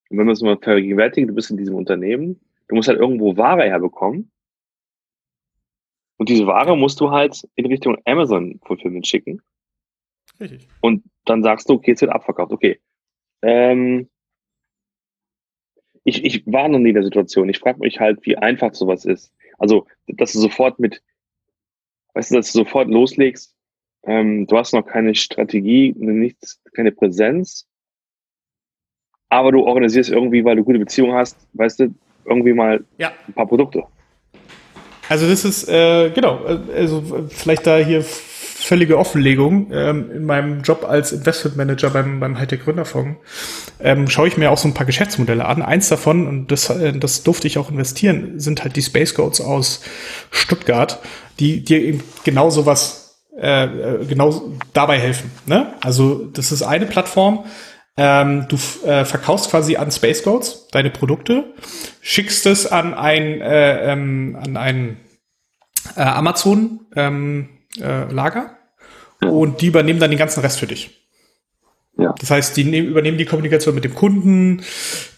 wenn 0.09 0.25
man 0.25 0.33
es 0.33 0.41
mal 0.41 0.57
vergegenwärtigen, 0.57 1.27
du 1.27 1.35
bist 1.35 1.51
in 1.51 1.57
diesem 1.57 1.75
Unternehmen, 1.75 2.39
du 2.67 2.75
musst 2.75 2.87
halt 2.87 2.99
irgendwo 2.99 3.37
Ware 3.37 3.63
herbekommen. 3.63 4.31
Und 6.17 6.29
diese 6.29 6.47
Ware 6.47 6.77
musst 6.77 6.99
du 6.99 7.11
halt 7.11 7.47
in 7.55 7.65
Richtung 7.65 7.97
Amazon 8.05 8.59
Fulfillment 8.65 9.05
schicken. 9.05 9.41
Richtig. 10.39 10.67
Und 10.81 11.03
dann 11.25 11.43
sagst 11.43 11.69
du, 11.69 11.73
okay, 11.73 11.91
es 11.91 12.01
wird 12.01 12.11
abverkauft. 12.11 12.51
Okay. 12.51 12.79
Ähm, 13.41 14.09
ich, 16.03 16.23
ich 16.23 16.45
war 16.45 16.67
noch 16.69 16.79
nie 16.79 16.89
in 16.89 16.95
der 16.95 17.03
Situation. 17.03 17.49
Ich 17.49 17.59
frage 17.59 17.79
mich 17.79 17.99
halt, 17.99 18.25
wie 18.25 18.37
einfach 18.37 18.73
sowas 18.73 19.05
ist. 19.05 19.33
Also, 19.57 19.87
dass 20.07 20.33
du 20.33 20.39
sofort 20.39 20.79
mit, 20.79 21.01
weißt 22.13 22.31
du, 22.31 22.35
dass 22.35 22.51
du 22.51 22.59
sofort 22.59 22.89
loslegst, 22.89 23.55
ähm, 24.03 24.45
du 24.45 24.57
hast 24.57 24.73
noch 24.73 24.85
keine 24.85 25.15
Strategie, 25.15 25.93
nichts, 25.97 26.61
keine 26.73 26.91
Präsenz, 26.91 27.67
aber 29.29 29.51
du 29.51 29.63
organisierst 29.63 30.11
irgendwie, 30.11 30.45
weil 30.45 30.55
du 30.55 30.63
gute 30.63 30.79
Beziehungen 30.79 31.13
hast, 31.13 31.47
weißt 31.53 31.79
du, 31.79 31.95
irgendwie 32.25 32.53
mal 32.53 32.85
ja. 32.97 33.11
ein 33.27 33.33
paar 33.33 33.47
Produkte. 33.47 33.83
Also 35.09 35.27
das 35.27 35.45
ist, 35.45 35.67
äh, 35.69 36.09
genau, 36.09 36.39
also 36.75 37.03
vielleicht 37.29 37.67
da 37.67 37.77
hier 37.77 38.03
völlige 38.03 38.97
Offenlegung. 38.97 39.71
Ähm, 39.71 40.11
in 40.11 40.25
meinem 40.25 40.61
Job 40.61 40.85
als 40.87 41.11
Investment 41.11 41.57
Manager 41.57 41.89
beim, 41.91 42.19
beim 42.19 42.37
Hightech 42.39 42.63
Gründerfonds 42.63 43.19
ähm, 43.79 44.09
schaue 44.09 44.27
ich 44.27 44.37
mir 44.37 44.51
auch 44.51 44.57
so 44.57 44.67
ein 44.67 44.73
paar 44.73 44.85
Geschäftsmodelle 44.85 45.45
an. 45.45 45.61
Eins 45.61 45.89
davon, 45.89 46.27
und 46.27 46.51
das, 46.51 46.69
äh, 46.69 46.93
das 46.93 47.23
durfte 47.23 47.47
ich 47.47 47.57
auch 47.57 47.69
investieren, 47.69 48.39
sind 48.39 48.63
halt 48.63 48.75
die 48.75 48.81
Space 48.81 49.13
Goats 49.13 49.41
aus 49.41 49.81
Stuttgart, 50.31 50.99
die 51.39 51.63
dir 51.63 51.81
eben 51.81 52.03
genau 52.23 52.49
sowas 52.49 53.05
äh, 53.37 53.65
äh, 53.65 54.05
genau 54.05 54.53
dabei 54.73 54.97
helfen. 54.97 55.29
Ne? 55.45 55.73
Also 55.81 56.25
das 56.33 56.51
ist 56.51 56.61
eine 56.61 56.85
Plattform, 56.85 57.45
ähm, 57.97 58.47
du 58.49 58.57
äh, 58.85 59.05
verkaufst 59.05 59.49
quasi 59.49 59.77
an 59.77 59.91
Space 59.91 60.23
Goats 60.23 60.67
deine 60.71 60.89
Produkte, 60.89 61.53
schickst 62.01 62.45
es 62.45 62.67
an 62.67 62.93
ein, 62.93 63.41
äh, 63.41 63.91
ähm, 63.91 64.37
an 64.41 64.57
ein 64.57 64.97
äh, 65.95 66.01
Amazon 66.01 66.81
ähm, 66.95 67.49
äh, 67.79 68.11
Lager 68.11 68.57
und 69.21 69.61
die 69.61 69.67
übernehmen 69.67 69.99
dann 69.99 70.11
den 70.11 70.19
ganzen 70.19 70.41
Rest 70.41 70.59
für 70.59 70.67
dich. 70.67 71.01
Ja. 71.97 72.13
Das 72.19 72.29
heißt, 72.29 72.57
die 72.57 72.65
nehmen, 72.65 72.89
übernehmen 72.89 73.17
die 73.17 73.25
Kommunikation 73.25 73.73
mit 73.73 73.85
dem 73.85 73.95
Kunden, 73.95 74.63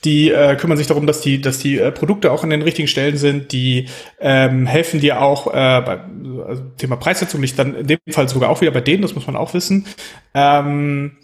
die 0.04 0.30
äh, 0.30 0.56
kümmern 0.56 0.78
sich 0.78 0.86
darum, 0.86 1.08
dass 1.08 1.22
die, 1.22 1.42
dass 1.42 1.58
die 1.58 1.80
äh, 1.80 1.92
Produkte 1.92 2.32
auch 2.32 2.44
an 2.44 2.52
den 2.52 2.62
richtigen 2.62 2.88
Stellen 2.88 3.18
sind, 3.18 3.52
die 3.52 3.88
ähm, 4.20 4.68
helfen 4.68 5.00
dir 5.00 5.22
auch 5.22 5.48
äh, 5.48 5.82
bei 5.82 6.00
also 6.46 6.62
Thema 6.78 6.98
Preissetzung 6.98 7.42
liegt 7.42 7.58
dann 7.58 7.76
in 7.76 7.88
dem 7.88 7.98
Fall 8.12 8.30
sogar 8.30 8.52
auch 8.52 8.62
wieder 8.62 8.72
bei 8.72 8.82
denen, 8.82 9.02
das 9.02 9.16
muss 9.16 9.26
man 9.26 9.36
auch 9.36 9.56
wissen. 9.56 9.88
Ähm, 10.36 11.18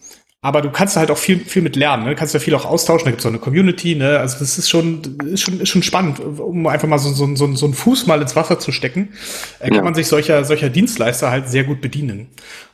aber 0.44 0.62
du 0.62 0.72
kannst 0.72 0.98
halt 0.98 1.10
auch 1.10 1.18
viel, 1.18 1.40
viel 1.40 1.62
mit 1.62 1.78
lernen, 1.78 2.04
ne? 2.04 2.10
Du 2.10 2.16
kannst 2.18 2.34
ja 2.34 2.40
viel 2.42 2.54
auch 2.54 2.66
austauschen, 2.66 3.06
da 3.06 3.12
gibt's 3.12 3.26
auch 3.26 3.30
eine 3.30 3.40
Community, 3.40 3.96
ne? 3.96 4.20
Also 4.20 4.40
das 4.40 4.58
ist 4.58 4.70
schon, 4.70 5.18
ist 5.32 5.42
schon, 5.42 5.62
ist 5.62 5.70
schon 5.70 5.84
spannend, 5.84 6.20
um 6.20 6.68
einfach 6.68 6.88
mal 6.88 7.00
so, 7.00 7.14
so, 7.14 7.34
so, 7.34 7.56
so 7.56 7.66
einen 7.66 7.74
Fuß 7.74 8.08
mal 8.08 8.22
ins 8.22 8.36
Wasser 8.36 8.60
zu 8.60 8.74
stecken, 8.74 9.14
äh, 9.60 9.70
kann 9.70 9.78
ja. 9.78 9.84
man 9.84 9.96
sich 9.96 10.08
solcher, 10.08 10.44
solcher 10.44 10.70
Dienstleister 10.70 11.32
halt 11.32 11.48
sehr 11.48 11.64
gut 11.64 11.80
bedienen. 11.80 12.28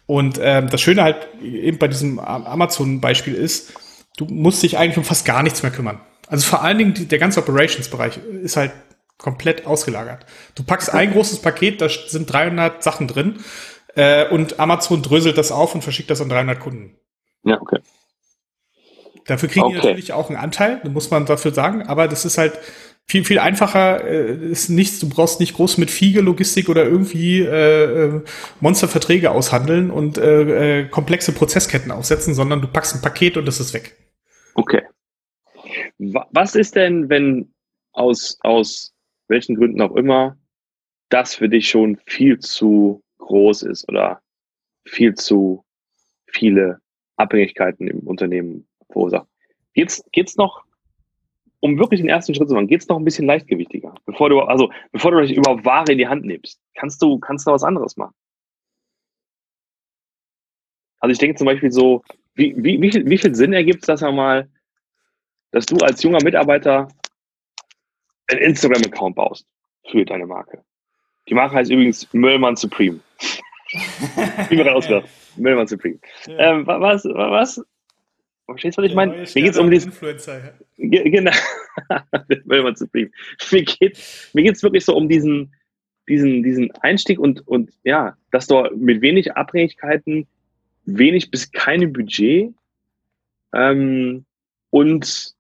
Und 0.07 0.39
ähm, 0.41 0.67
das 0.69 0.81
Schöne 0.81 1.03
halt 1.03 1.27
eben 1.43 1.77
bei 1.77 1.87
diesem 1.87 2.17
Amazon-Beispiel 2.17 3.35
ist, 3.35 3.73
du 4.17 4.25
musst 4.25 4.63
dich 4.63 4.79
eigentlich 4.79 4.97
um 4.97 5.03
fast 5.03 5.23
gar 5.23 5.43
nichts 5.43 5.61
mehr 5.61 5.71
kümmern. 5.71 6.01
Also 6.27 6.47
vor 6.47 6.63
allen 6.63 6.79
Dingen 6.79 6.95
die, 6.95 7.05
der 7.05 7.19
ganze 7.19 7.39
Operations-Bereich 7.39 8.19
ist 8.41 8.57
halt 8.57 8.71
komplett 9.19 9.67
ausgelagert. 9.67 10.25
Du 10.55 10.63
packst 10.63 10.91
ein 10.91 11.11
großes 11.11 11.43
Paket, 11.43 11.81
da 11.81 11.87
sind 11.87 12.33
300 12.33 12.81
Sachen 12.81 13.07
drin 13.07 13.35
äh, 13.93 14.27
und 14.27 14.59
Amazon 14.59 15.03
dröselt 15.03 15.37
das 15.37 15.51
auf 15.51 15.75
und 15.75 15.83
verschickt 15.83 16.09
das 16.09 16.19
an 16.19 16.29
300 16.29 16.59
Kunden. 16.59 16.95
Ja, 17.43 17.61
okay. 17.61 17.79
Dafür 19.25 19.49
kriegen 19.49 19.65
okay. 19.65 19.79
die 19.81 19.87
natürlich 19.87 20.13
auch 20.13 20.29
einen 20.29 20.39
Anteil, 20.39 20.81
muss 20.89 21.11
man 21.11 21.25
dafür 21.25 21.53
sagen, 21.53 21.83
aber 21.83 22.07
das 22.07 22.25
ist 22.25 22.37
halt 22.37 22.57
viel, 23.05 23.25
viel 23.25 23.39
einfacher, 23.39 24.03
äh, 24.03 24.51
ist 24.51 24.69
nichts, 24.69 24.99
du 24.99 25.09
brauchst 25.09 25.39
nicht 25.39 25.55
groß 25.55 25.77
mit 25.77 25.89
Fiege, 25.89 26.21
Logistik 26.21 26.69
oder 26.69 26.85
irgendwie 26.85 27.41
äh, 27.41 28.05
äh, 28.05 28.21
Monsterverträge 28.59 29.31
aushandeln 29.31 29.89
und 29.89 30.17
äh, 30.17 30.81
äh, 30.81 30.87
komplexe 30.87 31.31
Prozessketten 31.31 31.91
aufsetzen, 31.91 32.33
sondern 32.35 32.61
du 32.61 32.67
packst 32.67 32.95
ein 32.95 33.01
Paket 33.01 33.35
und 33.37 33.45
das 33.45 33.59
ist 33.59 33.73
weg. 33.73 33.97
Okay. 34.53 34.83
Was 35.97 36.55
ist 36.55 36.75
denn, 36.75 37.09
wenn 37.09 37.53
aus, 37.93 38.37
aus 38.41 38.93
welchen 39.27 39.55
Gründen 39.55 39.81
auch 39.81 39.95
immer 39.95 40.37
das 41.09 41.35
für 41.35 41.49
dich 41.49 41.67
schon 41.67 41.97
viel 42.05 42.39
zu 42.39 43.03
groß 43.17 43.63
ist 43.63 43.89
oder 43.89 44.21
viel 44.85 45.15
zu 45.15 45.65
viele 46.27 46.79
Abhängigkeiten 47.19 47.87
im 47.87 47.99
Unternehmen 47.99 48.67
verursacht. 48.91 49.27
Geht's, 49.73 50.03
geht's 50.11 50.37
noch, 50.37 50.63
um 51.59 51.77
wirklich 51.77 51.99
den 51.99 52.09
ersten 52.09 52.33
Schritt 52.33 52.47
zu 52.47 52.55
machen, 52.55 52.67
geht's 52.67 52.87
noch 52.87 52.97
ein 52.97 53.03
bisschen 53.03 53.27
leichtgewichtiger, 53.27 53.93
bevor 54.05 54.29
du, 54.29 54.39
also, 54.39 54.71
bevor 54.91 55.11
du 55.11 55.21
dich 55.21 55.35
über 55.35 55.63
Ware 55.65 55.91
in 55.91 55.97
die 55.97 56.07
Hand 56.07 56.25
nimmst, 56.25 56.61
kannst 56.75 57.01
du, 57.01 57.19
kannst 57.19 57.45
du 57.45 57.51
was 57.51 57.63
anderes 57.63 57.97
machen. 57.97 58.15
Also 61.01 61.11
ich 61.11 61.17
denke 61.19 61.37
zum 61.37 61.45
Beispiel 61.45 61.71
so, 61.71 62.03
wie, 62.35 62.55
wie, 62.57 62.81
wie, 62.81 62.91
viel, 62.91 63.05
wie 63.09 63.17
viel 63.17 63.35
Sinn 63.35 63.53
ergibt 63.53 63.81
es, 63.81 63.87
dass 63.87 64.01
er 64.01 64.11
mal, 64.11 64.49
dass 65.51 65.65
du 65.65 65.77
als 65.77 66.03
junger 66.03 66.23
Mitarbeiter 66.23 66.87
einen 68.27 68.41
Instagram-Account 68.41 69.15
baust 69.15 69.47
für 69.89 70.05
deine 70.05 70.25
Marke. 70.25 70.63
Die 71.27 71.33
Marke 71.33 71.55
heißt 71.55 71.71
übrigens 71.71 72.11
Müllmann 72.13 72.55
Supreme. 72.55 72.99
Wie 74.49 74.57
man 74.57 74.67
rauswirft. 74.67 75.09
Müllmann 75.37 75.67
Supreme. 75.67 75.99
Ja. 76.27 76.37
Ähm, 76.37 76.67
was, 76.67 77.05
was, 77.05 77.61
Verstehst 78.45 78.77
du, 78.77 78.81
was 78.81 78.89
ich 78.89 78.95
meine? 78.95 79.13
Mir 79.13 79.25
geht 79.25 79.51
es 79.51 79.57
um 79.57 79.69
diesen. 79.69 79.91
Influencer. 79.91 80.53
Genau. 80.77 81.31
Müllmann 82.45 82.75
Supreme. 82.75 83.11
Mir 83.51 83.63
geht 83.63 83.99
mir 84.33 84.43
geht's 84.43 84.63
wirklich 84.63 84.85
so 84.85 84.95
um 84.95 85.07
diesen, 85.07 85.53
diesen, 86.07 86.41
diesen 86.43 86.71
Einstieg 86.81 87.19
und, 87.19 87.47
und 87.47 87.71
ja, 87.83 88.17
dass 88.31 88.47
du 88.47 88.67
mit 88.75 89.01
wenig 89.01 89.33
Abhängigkeiten, 89.33 90.27
wenig 90.85 91.29
bis 91.29 91.51
keinem 91.51 91.93
Budget 91.93 92.53
ähm, 93.53 94.25
und 94.71 95.33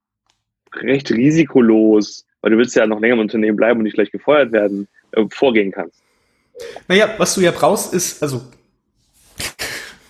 recht 0.75 1.11
risikolos, 1.11 2.27
weil 2.41 2.51
du 2.51 2.57
willst 2.57 2.75
ja 2.75 2.85
noch 2.85 2.99
länger 2.99 3.15
im 3.15 3.21
Unternehmen 3.21 3.57
bleiben 3.57 3.79
und 3.79 3.85
nicht 3.85 3.95
gleich 3.95 4.11
gefeuert 4.11 4.51
werden, 4.51 4.87
äh, 5.13 5.25
vorgehen 5.31 5.71
kannst. 5.71 6.03
Naja, 6.87 7.09
was 7.17 7.35
du 7.35 7.41
ja 7.41 7.51
brauchst, 7.51 7.93
ist, 7.93 8.21
also 8.21 8.41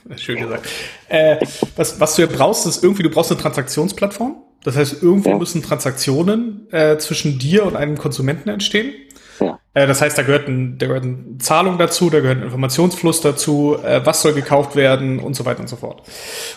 Schön 0.18 0.40
gesagt. 0.40 0.68
Äh, 1.08 1.38
was, 1.76 2.00
was 2.00 2.16
du 2.16 2.24
ja 2.24 2.28
brauchst, 2.28 2.66
ist 2.66 2.84
irgendwie, 2.84 3.04
du 3.04 3.10
brauchst 3.10 3.32
eine 3.32 3.40
Transaktionsplattform. 3.40 4.38
Das 4.64 4.76
heißt, 4.76 5.02
irgendwo 5.02 5.30
ja. 5.30 5.38
müssen 5.38 5.64
Transaktionen 5.64 6.68
äh, 6.72 6.98
zwischen 6.98 7.40
dir 7.40 7.66
und 7.66 7.76
einem 7.76 7.98
Konsumenten 7.98 8.50
entstehen. 8.50 8.94
Ja. 9.40 9.60
Äh, 9.74 9.88
das 9.88 10.02
heißt, 10.02 10.18
da 10.18 10.24
gehört, 10.24 10.48
ein, 10.48 10.78
da 10.78 10.88
gehört 10.88 11.04
eine 11.04 11.38
Zahlung 11.40 11.78
dazu, 11.78 12.10
da 12.10 12.20
gehört 12.20 12.40
ein 12.40 12.44
Informationsfluss 12.44 13.22
dazu, 13.22 13.78
äh, 13.84 14.06
was 14.06 14.22
soll 14.22 14.34
gekauft 14.34 14.76
werden 14.76 15.20
und 15.20 15.36
so 15.36 15.46
weiter 15.46 15.62
und 15.62 15.70
so 15.70 15.78
fort. 15.78 16.02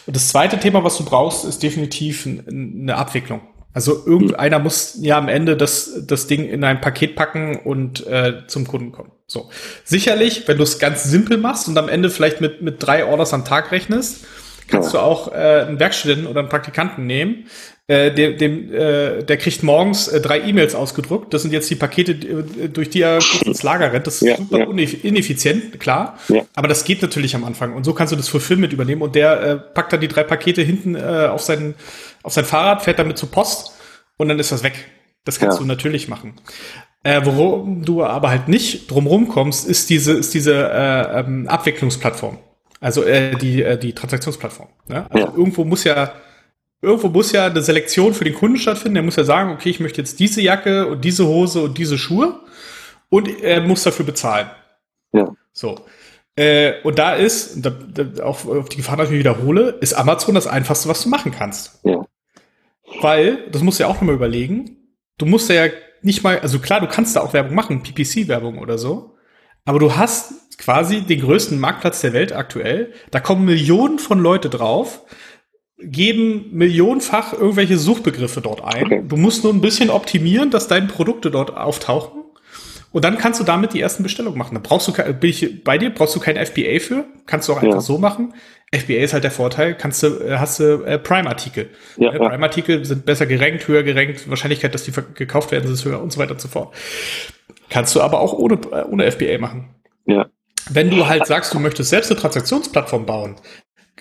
Und 0.06 0.16
das 0.16 0.28
zweite 0.28 0.58
Thema, 0.58 0.82
was 0.82 0.96
du 0.96 1.04
brauchst, 1.04 1.44
ist 1.44 1.62
definitiv 1.62 2.26
ein, 2.26 2.80
eine 2.82 2.96
Abwicklung. 2.96 3.40
Also 3.74 4.04
irgendeiner 4.06 4.58
muss 4.58 4.98
ja 5.00 5.16
am 5.16 5.28
Ende 5.28 5.56
das, 5.56 6.02
das 6.06 6.26
Ding 6.26 6.44
in 6.46 6.62
ein 6.64 6.80
Paket 6.80 7.16
packen 7.16 7.60
und 7.64 8.06
äh, 8.06 8.46
zum 8.46 8.66
Kunden 8.66 8.92
kommen. 8.92 9.12
So. 9.26 9.50
Sicherlich, 9.84 10.46
wenn 10.46 10.58
du 10.58 10.62
es 10.62 10.78
ganz 10.78 11.04
simpel 11.04 11.38
machst 11.38 11.68
und 11.68 11.78
am 11.78 11.88
Ende 11.88 12.10
vielleicht 12.10 12.40
mit, 12.40 12.60
mit 12.60 12.82
drei 12.82 13.06
Orders 13.06 13.32
am 13.32 13.44
Tag 13.44 13.72
rechnest, 13.72 14.26
kannst 14.68 14.92
ja. 14.92 15.00
du 15.00 15.04
auch 15.04 15.32
äh, 15.32 15.64
einen 15.66 15.80
Werkstudenten 15.80 16.26
oder 16.26 16.40
einen 16.40 16.48
Praktikanten 16.50 17.06
nehmen, 17.06 17.46
äh, 17.88 18.14
dem, 18.14 18.38
dem, 18.38 18.72
äh, 18.72 19.22
der 19.24 19.36
kriegt 19.38 19.62
morgens 19.62 20.06
äh, 20.06 20.20
drei 20.20 20.40
E-Mails 20.40 20.74
ausgedruckt. 20.74 21.34
Das 21.34 21.42
sind 21.42 21.52
jetzt 21.52 21.68
die 21.68 21.74
Pakete, 21.74 22.12
äh, 22.12 22.68
durch 22.68 22.90
die 22.90 23.02
er 23.02 23.18
kurz 23.18 23.42
ins 23.42 23.62
Lager 23.64 23.92
rennt. 23.92 24.06
Das 24.06 24.22
ist 24.22 24.28
ja, 24.28 24.36
super 24.36 24.58
ja. 24.58 24.88
ineffizient, 25.02 25.80
klar. 25.80 26.16
Aber 26.54 26.68
das 26.68 26.84
geht 26.84 27.02
natürlich 27.02 27.34
am 27.34 27.42
Anfang. 27.42 27.74
Und 27.74 27.84
so 27.84 27.92
kannst 27.92 28.12
du 28.12 28.16
das 28.16 28.28
Fulfillment 28.28 28.72
übernehmen. 28.72 29.02
Und 29.02 29.16
der 29.16 29.42
äh, 29.42 29.56
packt 29.56 29.92
dann 29.92 30.00
die 30.00 30.08
drei 30.08 30.22
Pakete 30.22 30.62
hinten 30.62 30.94
äh, 30.94 31.26
auf, 31.28 31.42
sein, 31.42 31.74
auf 32.22 32.32
sein 32.32 32.44
Fahrrad, 32.44 32.82
fährt 32.82 32.98
damit 32.98 33.18
zur 33.18 33.30
Post 33.30 33.72
und 34.16 34.28
dann 34.28 34.38
ist 34.38 34.52
das 34.52 34.62
weg. 34.62 34.86
Das 35.24 35.38
kannst 35.38 35.60
du 35.60 35.64
natürlich 35.64 36.08
machen. 36.08 36.34
Äh, 37.04 37.22
worum 37.24 37.84
du 37.84 38.04
aber 38.04 38.30
halt 38.30 38.48
nicht 38.48 38.90
drumrum 38.90 39.28
kommst, 39.28 39.68
ist 39.68 39.90
diese, 39.90 40.12
ist 40.12 40.34
diese 40.34 40.54
äh, 40.54 41.20
ähm, 41.20 41.48
Abwicklungsplattform. 41.48 42.38
Also 42.80 43.04
äh, 43.04 43.36
die, 43.36 43.62
äh, 43.62 43.78
die 43.78 43.92
Transaktionsplattform. 43.92 44.68
Ne? 44.88 45.06
Also 45.10 45.26
ja. 45.26 45.32
irgendwo 45.36 45.64
muss 45.64 45.84
ja 45.84 46.12
irgendwo 46.80 47.08
muss 47.08 47.32
ja 47.32 47.46
eine 47.46 47.62
Selektion 47.62 48.12
für 48.12 48.24
den 48.24 48.34
Kunden 48.34 48.56
stattfinden. 48.56 48.96
Er 48.96 49.02
muss 49.02 49.16
ja 49.16 49.24
sagen, 49.24 49.52
okay, 49.52 49.70
ich 49.70 49.80
möchte 49.80 50.00
jetzt 50.00 50.18
diese 50.18 50.42
Jacke 50.42 50.88
und 50.88 51.04
diese 51.04 51.26
Hose 51.26 51.62
und 51.62 51.78
diese 51.78 51.96
Schuhe 51.96 52.40
und 53.08 53.28
er 53.42 53.60
muss 53.60 53.84
dafür 53.84 54.04
bezahlen. 54.04 54.50
Ja. 55.12 55.32
So. 55.52 55.78
Äh, 56.34 56.80
und 56.82 56.98
da 56.98 57.14
ist, 57.14 57.64
da, 57.64 57.70
da, 57.70 58.24
auf, 58.24 58.48
auf 58.48 58.68
die 58.68 58.78
Gefahr, 58.78 58.96
dass 58.96 59.06
ich 59.06 59.12
mich 59.12 59.20
wiederhole, 59.20 59.70
ist 59.80 59.94
Amazon 59.94 60.34
das 60.34 60.46
einfachste, 60.46 60.88
was 60.88 61.02
du 61.02 61.08
machen 61.08 61.30
kannst. 61.30 61.80
Ja. 61.84 62.04
Weil, 63.00 63.50
das 63.50 63.62
musst 63.62 63.78
du 63.78 63.84
ja 63.84 63.88
auch 63.88 63.94
nochmal 63.94 64.14
überlegen, 64.14 64.76
du 65.18 65.26
musst 65.26 65.48
ja 65.48 65.66
nicht 66.02 66.22
mal, 66.22 66.38
also 66.40 66.58
klar, 66.58 66.80
du 66.80 66.88
kannst 66.88 67.16
da 67.16 67.20
auch 67.20 67.32
Werbung 67.32 67.54
machen, 67.54 67.82
PPC-Werbung 67.82 68.58
oder 68.58 68.78
so, 68.78 69.14
aber 69.64 69.78
du 69.78 69.96
hast 69.96 70.58
quasi 70.58 71.02
den 71.02 71.20
größten 71.20 71.58
Marktplatz 71.58 72.00
der 72.00 72.12
Welt 72.12 72.32
aktuell. 72.32 72.92
Da 73.10 73.20
kommen 73.20 73.44
Millionen 73.44 73.98
von 73.98 74.18
Leute 74.18 74.50
drauf, 74.50 75.02
geben 75.78 76.50
millionenfach 76.52 77.32
irgendwelche 77.32 77.78
Suchbegriffe 77.78 78.40
dort 78.40 78.62
ein. 78.62 79.08
Du 79.08 79.16
musst 79.16 79.44
nur 79.44 79.52
ein 79.52 79.60
bisschen 79.60 79.90
optimieren, 79.90 80.50
dass 80.50 80.68
deine 80.68 80.86
Produkte 80.86 81.30
dort 81.30 81.56
auftauchen. 81.56 82.22
Und 82.92 83.04
dann 83.04 83.18
kannst 83.18 83.40
du 83.40 83.44
damit 83.44 83.72
die 83.72 83.80
ersten 83.80 84.02
Bestellungen 84.02 84.38
machen. 84.38 84.54
Da 84.54 84.60
brauchst 84.62 84.86
du, 84.86 84.92
bin 84.92 85.30
ich 85.30 85.64
bei 85.64 85.78
dir, 85.78 85.90
brauchst 85.90 86.14
du 86.14 86.20
kein 86.20 86.36
FBA 86.36 86.78
für. 86.78 87.06
Kannst 87.26 87.48
du 87.48 87.54
auch 87.54 87.56
einfach 87.56 87.76
ja. 87.76 87.80
so 87.80 87.98
machen. 87.98 88.34
FBA 88.74 89.02
ist 89.02 89.12
halt 89.12 89.24
der 89.24 89.30
Vorteil, 89.30 89.74
kannst 89.74 90.02
du, 90.02 90.06
äh, 90.18 90.38
hast 90.38 90.58
du 90.58 90.82
äh, 90.84 90.98
Prime-Artikel. 90.98 91.68
Ja, 91.98 92.12
äh, 92.12 92.18
Prime-Artikel 92.18 92.84
sind 92.84 93.04
besser 93.04 93.26
gerankt, 93.26 93.68
höher 93.68 93.82
gerankt, 93.82 94.28
Wahrscheinlichkeit, 94.30 94.74
dass 94.74 94.84
die 94.84 94.92
gekauft 95.14 95.52
werden, 95.52 95.70
ist 95.70 95.84
höher 95.84 96.00
und 96.02 96.12
so 96.12 96.18
weiter 96.18 96.32
und 96.32 96.40
so 96.40 96.48
fort. 96.48 96.74
Kannst 97.68 97.94
du 97.94 98.00
aber 98.00 98.20
auch 98.20 98.32
ohne, 98.32 98.54
äh, 98.72 98.84
ohne 98.84 99.10
FBA 99.10 99.38
machen. 99.38 99.74
Ja. 100.06 100.26
Wenn 100.70 100.90
du 100.90 101.06
halt 101.06 101.26
sagst, 101.26 101.52
du 101.52 101.58
möchtest 101.58 101.90
selbst 101.90 102.10
eine 102.10 102.20
Transaktionsplattform 102.20 103.04
bauen, 103.04 103.36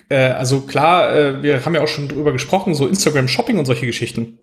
äh, 0.08 0.30
also 0.30 0.60
klar, 0.60 1.14
äh, 1.14 1.42
wir 1.42 1.64
haben 1.64 1.74
ja 1.74 1.82
auch 1.82 1.88
schon 1.88 2.08
drüber 2.08 2.32
gesprochen, 2.32 2.74
so 2.74 2.86
Instagram 2.86 3.28
Shopping 3.28 3.58
und 3.58 3.66
solche 3.66 3.86
Geschichten. 3.86 4.38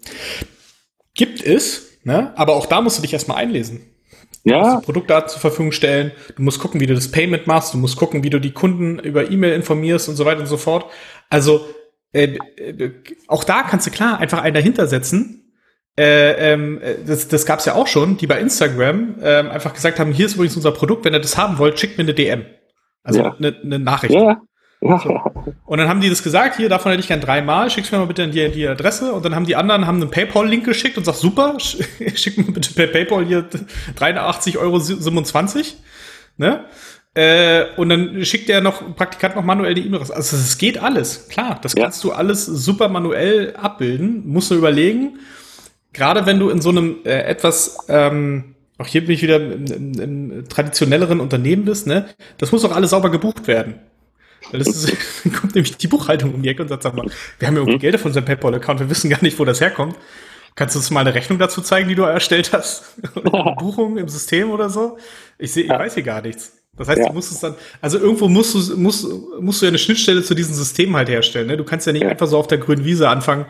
Gibt 1.15 1.42
es, 1.42 2.00
ne? 2.04 2.34
aber 2.36 2.56
auch 2.56 2.65
da 2.65 2.82
musst 2.82 2.98
du 2.98 3.02
dich 3.02 3.13
erstmal 3.13 3.38
einlesen. 3.38 3.82
Ja. 4.43 4.75
Du 4.75 4.82
Produktdaten 4.82 5.30
zur 5.30 5.41
Verfügung 5.41 5.71
stellen. 5.71 6.12
Du 6.36 6.43
musst 6.43 6.60
gucken, 6.60 6.80
wie 6.80 6.88
du 6.88 6.95
das 6.95 7.12
Payment 7.12 7.47
machst. 7.47 7.73
Du 7.73 7.78
musst 7.78 7.97
gucken, 7.97 8.23
wie 8.23 8.30
du 8.30 8.39
die 8.39 8.54
Kunden 8.54 8.99
über 8.99 9.30
E-Mail 9.30 9.54
informierst 9.54 10.10
und 10.10 10.15
so 10.15 10.25
weiter 10.25 10.41
und 10.41 10.47
so 10.47 10.58
fort. 10.58 10.86
Also 11.30 11.65
äh, 12.13 12.38
äh, 12.58 12.91
auch 13.28 13.43
da 13.43 13.63
kannst 13.63 13.88
du 13.88 13.91
klar 13.91 14.19
einfach 14.19 14.41
einen 14.41 14.54
dahinter 14.54 14.88
setzen. 14.88 15.54
Äh, 15.97 16.54
ähm, 16.54 16.80
das 17.06 17.28
das 17.28 17.45
gab 17.45 17.60
es 17.60 17.65
ja 17.65 17.75
auch 17.75 17.88
schon, 17.88 18.17
die 18.17 18.28
bei 18.28 18.39
Instagram 18.39 19.15
äh, 19.21 19.39
einfach 19.49 19.73
gesagt 19.73 19.99
haben, 19.99 20.13
hier 20.13 20.28
ist 20.28 20.36
übrigens 20.36 20.56
unser 20.56 20.71
Produkt, 20.71 21.04
wenn 21.04 21.13
ihr 21.13 21.19
das 21.19 21.38
haben 21.38 21.58
wollt, 21.58 21.80
schickt 21.80 21.97
mir 21.97 22.04
eine 22.04 22.13
DM. 22.13 22.45
Also 23.04 23.21
ja. 23.21 23.36
eine, 23.38 23.60
eine 23.62 23.80
Nachricht. 23.80 24.13
Ja. 24.13 24.41
So. 24.82 25.22
Und 25.65 25.78
dann 25.78 25.89
haben 25.89 26.00
die 26.00 26.10
das 26.10 26.24
gesagt, 26.24 26.56
hier, 26.56 26.70
davon 26.70 26.92
hätte 26.92 27.02
ich 27.02 27.10
gern 27.10 27.20
dreimal, 27.20 27.70
schickst 27.70 27.92
mir 27.92 27.98
mal 27.98 28.06
bitte 28.06 28.28
die, 28.30 28.50
die 28.50 28.68
Adresse. 28.68 29.12
Und 29.12 29.26
dann 29.26 29.36
haben 29.36 29.46
die 29.46 29.58
anderen 29.58 29.86
haben 29.86 30.02
einen 30.02 30.10
PayPal-Link 30.10 30.63
geschickt 30.63 30.98
und 30.98 31.04
sagt, 31.04 31.18
super, 31.18 31.58
schick 31.60 32.38
mir 32.38 32.46
bitte 32.46 32.74
per 32.74 32.88
PayPal 32.88 33.26
hier 33.26 33.46
83,27 33.98 34.58
Euro. 34.58 34.80
Ne? 36.38 36.63
Äh, 37.13 37.65
und 37.76 37.89
dann 37.89 38.24
schickt 38.24 38.48
der 38.48 38.62
noch 38.62 38.96
Praktikant 38.96 39.36
noch 39.36 39.44
manuell 39.44 39.74
die 39.74 39.86
E-Mail 39.86 40.00
raus. 40.00 40.12
Also 40.12 40.38
es 40.38 40.58
geht 40.58 40.82
alles, 40.82 41.28
klar. 41.28 41.60
Das 41.62 41.74
ja. 41.74 41.84
kannst 41.84 42.02
du 42.06 42.13
alles 42.13 42.46
super 42.46 42.88
manuell 42.88 43.56
abbilden. 43.58 44.28
Musst 44.28 44.50
du 44.50 44.56
überlegen. 44.56 45.20
Gerade 45.92 46.26
wenn 46.26 46.39
du 46.39 46.50
in 46.50 46.62
so 46.62 46.70
einem 46.70 46.98
äh, 47.04 47.24
etwas 47.24 47.80
ähm, 47.89 48.56
auch 48.78 48.88
hier 48.88 49.02
bin 49.02 49.12
ich 49.12 49.22
wieder 49.22 49.36
im, 49.36 49.65
im, 49.65 50.00
im 50.00 50.48
traditionelleren 50.48 51.20
Unternehmen 51.20 51.65
bist, 51.65 51.86
ne? 51.86 52.06
Das 52.38 52.54
muss 52.54 52.62
doch 52.62 52.74
alles 52.74 52.92
sauber 52.92 53.12
gebucht 53.12 53.46
werden. 53.46 53.76
Weil 54.52 54.60
das 54.60 54.67
ist, 54.67 54.97
kommt 55.39 55.56
nämlich 55.56 55.78
die 55.78 55.88
Buchhaltung 55.88 56.34
um 56.34 56.41
die 56.41 56.49
Ecke 56.49 56.62
und 56.62 56.67
sagt, 56.67 56.84
sag 56.84 56.95
mal, 56.95 57.06
wir 57.38 57.47
haben 57.47 57.56
ja 57.56 57.62
irgendwie 57.62 57.73
hm? 57.73 57.80
Geld 57.80 57.95
auf 57.95 58.06
unserem 58.06 58.25
PayPal-Account, 58.25 58.80
wir 58.80 58.89
wissen 58.89 59.10
gar 59.10 59.21
nicht, 59.21 59.38
wo 59.39 59.45
das 59.45 59.62
herkommt. 59.62 59.95
Kannst 60.56 60.75
du 60.75 60.80
uns 60.80 60.89
mal 60.91 61.02
eine 61.02 61.13
Rechnung 61.13 61.39
dazu 61.39 61.62
zeigen, 61.62 61.88
die 61.88 61.95
du 61.95 62.04
erstellt 62.04 62.52
hast? 62.54 62.95
Buchung 63.60 63.97
im 63.97 64.10
System 64.10 64.52
oder 64.52 64.69
so? 64.69 64.97
Ich 65.38 65.52
sehe, 65.52 65.63
ich 65.63 65.69
weiß 65.69 65.93
hier 65.93 66.04
gar 66.04 66.21
nichts. 66.21 66.54
Das 66.78 66.88
heißt, 66.88 66.99
ja. 66.99 67.08
du 67.08 67.13
musst 67.13 67.32
es 67.32 67.39
dann, 67.39 67.56
also 67.82 67.99
irgendwo 67.99 68.28
musst 68.30 68.56
du, 68.56 68.78
musst, 68.78 69.06
musst 69.39 69.62
du 69.62 69.65
ja 69.65 69.69
eine 69.69 69.78
Schnittstelle 69.78 70.23
zu 70.23 70.34
diesem 70.34 70.54
System 70.54 70.95
halt 70.95 71.10
herstellen. 71.10 71.47
Ne? 71.47 71.58
Du 71.58 71.65
kannst 71.65 71.86
ja 71.86 71.93
nicht 71.93 72.04
ja. 72.04 72.10
einfach 72.10 72.28
so 72.28 72.38
auf 72.38 72.47
der 72.47 72.58
grünen 72.58 72.86
Wiese 72.86 73.10
anfangen, 73.10 73.45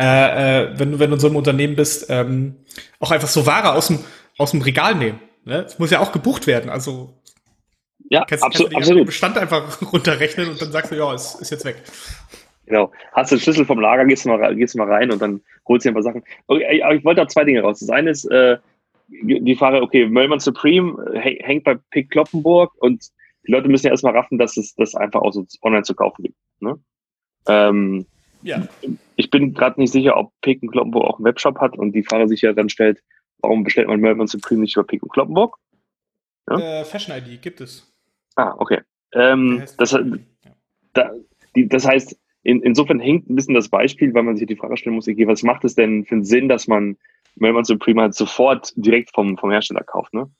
äh, 0.00 0.62
äh, 0.64 0.78
wenn 0.78 0.92
du, 0.92 0.98
wenn 0.98 1.10
du 1.10 1.16
in 1.16 1.20
so 1.20 1.26
einem 1.26 1.36
Unternehmen 1.36 1.76
bist, 1.76 2.06
ähm, 2.08 2.56
auch 2.98 3.10
einfach 3.10 3.28
so 3.28 3.46
Ware 3.46 3.72
aus 3.72 3.88
dem, 3.88 3.98
aus 4.38 4.52
dem 4.52 4.62
Regal 4.62 4.94
nehmen. 4.94 5.20
Ne? 5.44 5.62
Das 5.64 5.78
muss 5.78 5.90
ja 5.90 6.00
auch 6.00 6.12
gebucht 6.12 6.46
werden. 6.46 6.70
Also 6.70 7.21
ja, 8.12 8.26
kannst, 8.26 8.44
absolut, 8.44 8.72
kannst 8.72 8.90
du 8.90 8.94
den 8.94 9.06
Bestand 9.06 9.38
einfach 9.38 9.80
runterrechnen 9.92 10.50
und 10.50 10.60
dann 10.60 10.70
sagst 10.70 10.92
du, 10.92 10.96
ja, 10.96 11.14
ist, 11.14 11.40
ist 11.40 11.50
jetzt 11.50 11.64
weg. 11.64 11.82
Genau. 12.66 12.92
Hast 13.12 13.32
du 13.32 13.36
den 13.36 13.40
Schlüssel 13.40 13.64
vom 13.64 13.80
Lager, 13.80 14.04
gehst 14.04 14.26
du 14.26 14.28
mal, 14.28 14.54
gehst 14.54 14.74
du 14.74 14.78
mal 14.78 14.92
rein 14.92 15.10
und 15.10 15.22
dann 15.22 15.40
holst 15.66 15.86
du 15.86 15.88
dir 15.88 15.92
ein 15.92 15.94
paar 15.94 16.02
Sachen. 16.02 16.22
Okay, 16.46 16.82
aber 16.82 16.94
ich 16.94 17.04
wollte 17.06 17.22
da 17.22 17.28
zwei 17.28 17.44
Dinge 17.44 17.62
raus. 17.62 17.80
Das 17.80 17.88
eine 17.88 18.10
ist 18.10 18.26
äh, 18.26 18.58
die 19.08 19.56
Frage, 19.56 19.80
okay, 19.80 20.06
Möllmann 20.06 20.40
Supreme 20.40 20.94
hängt 21.14 21.64
bei 21.64 21.78
Pick 21.90 22.10
Kloppenburg 22.10 22.74
und 22.80 23.02
die 23.46 23.52
Leute 23.52 23.68
müssen 23.68 23.86
ja 23.86 23.92
erstmal 23.92 24.14
raffen, 24.14 24.36
dass 24.36 24.58
es 24.58 24.74
das 24.74 24.94
einfach 24.94 25.22
auch 25.22 25.32
so 25.32 25.46
online 25.62 25.84
zu 25.84 25.94
kaufen 25.94 26.22
gibt. 26.22 26.36
Ne? 26.60 26.78
Ähm, 27.48 28.04
ja. 28.42 28.68
Ich 29.16 29.30
bin 29.30 29.54
gerade 29.54 29.80
nicht 29.80 29.92
sicher, 29.92 30.18
ob 30.18 30.32
Pick 30.42 30.60
Kloppenburg 30.70 31.04
auch 31.04 31.18
einen 31.18 31.24
Webshop 31.24 31.58
hat 31.60 31.78
und 31.78 31.92
die 31.92 32.02
Frage 32.02 32.28
sich 32.28 32.42
ja 32.42 32.52
dann 32.52 32.68
stellt, 32.68 33.02
warum 33.38 33.64
bestellt 33.64 33.88
man 33.88 34.00
Möllmann 34.00 34.26
Supreme 34.26 34.60
nicht 34.60 34.76
über 34.76 34.86
Pick 34.86 35.00
Kloppenburg? 35.10 35.56
Ja? 36.50 36.58
Äh, 36.58 36.84
Fashion 36.84 37.16
ID 37.16 37.40
gibt 37.40 37.62
es. 37.62 37.91
Ah, 38.36 38.54
okay. 38.58 38.80
Ähm, 39.14 39.62
das, 39.78 39.96
da, 40.94 41.10
die, 41.54 41.68
das 41.68 41.86
heißt, 41.86 42.18
in, 42.44 42.60
insofern 42.62 42.98
hängt 42.98 43.28
ein 43.28 43.36
bisschen 43.36 43.54
das 43.54 43.68
Beispiel, 43.68 44.12
weil 44.14 44.24
man 44.24 44.36
sich 44.36 44.46
die 44.46 44.56
Frage 44.56 44.76
stellen 44.76 44.96
muss, 44.96 45.08
okay, 45.08 45.26
was 45.26 45.42
macht 45.42 45.64
es 45.64 45.74
denn 45.74 46.04
für 46.04 46.16
einen 46.16 46.24
Sinn, 46.24 46.48
dass 46.48 46.66
man 46.66 46.96
Melbourne 47.36 47.64
Supreme 47.64 48.02
halt 48.02 48.14
sofort 48.14 48.72
direkt 48.76 49.10
vom, 49.14 49.38
vom 49.38 49.50
Hersteller 49.50 49.84
kauft, 49.84 50.12
ne? 50.12 50.30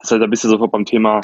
Das 0.00 0.10
heißt, 0.10 0.20
da 0.20 0.26
bist 0.26 0.42
du 0.42 0.48
sofort 0.48 0.72
beim 0.72 0.84
Thema, 0.84 1.20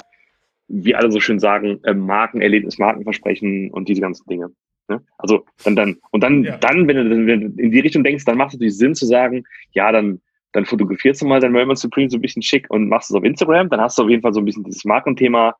wie 0.68 0.94
alle 0.94 1.10
so 1.10 1.18
schön 1.18 1.40
sagen, 1.40 1.80
äh, 1.82 1.94
Markenerlebnis, 1.94 2.78
Markenversprechen 2.78 3.70
und 3.72 3.88
diese 3.88 4.00
ganzen 4.00 4.24
Dinge. 4.28 4.50
Ne? 4.88 5.02
Also 5.18 5.44
dann, 5.64 5.74
dann, 5.74 5.96
und 6.12 6.22
dann, 6.22 6.44
ja. 6.44 6.56
dann, 6.58 6.86
wenn 6.86 6.96
du, 6.96 7.26
wenn 7.26 7.40
du 7.40 7.62
in 7.62 7.72
die 7.72 7.80
Richtung 7.80 8.04
denkst, 8.04 8.24
dann 8.24 8.38
macht 8.38 8.48
es 8.48 8.54
natürlich 8.54 8.78
Sinn 8.78 8.94
zu 8.94 9.04
sagen, 9.04 9.44
ja, 9.72 9.90
dann, 9.90 10.20
dann 10.52 10.64
fotografierst 10.64 11.20
du 11.22 11.26
mal 11.26 11.40
dein 11.40 11.52
Melbourne 11.52 11.76
Supreme 11.76 12.08
so 12.08 12.18
ein 12.18 12.22
bisschen 12.22 12.42
schick 12.42 12.66
und 12.70 12.88
machst 12.88 13.10
es 13.10 13.16
auf 13.16 13.24
Instagram, 13.24 13.68
dann 13.68 13.80
hast 13.80 13.98
du 13.98 14.04
auf 14.04 14.08
jeden 14.08 14.22
Fall 14.22 14.32
so 14.32 14.40
ein 14.40 14.44
bisschen 14.44 14.64
dieses 14.64 14.84
Markenthema 14.84 15.56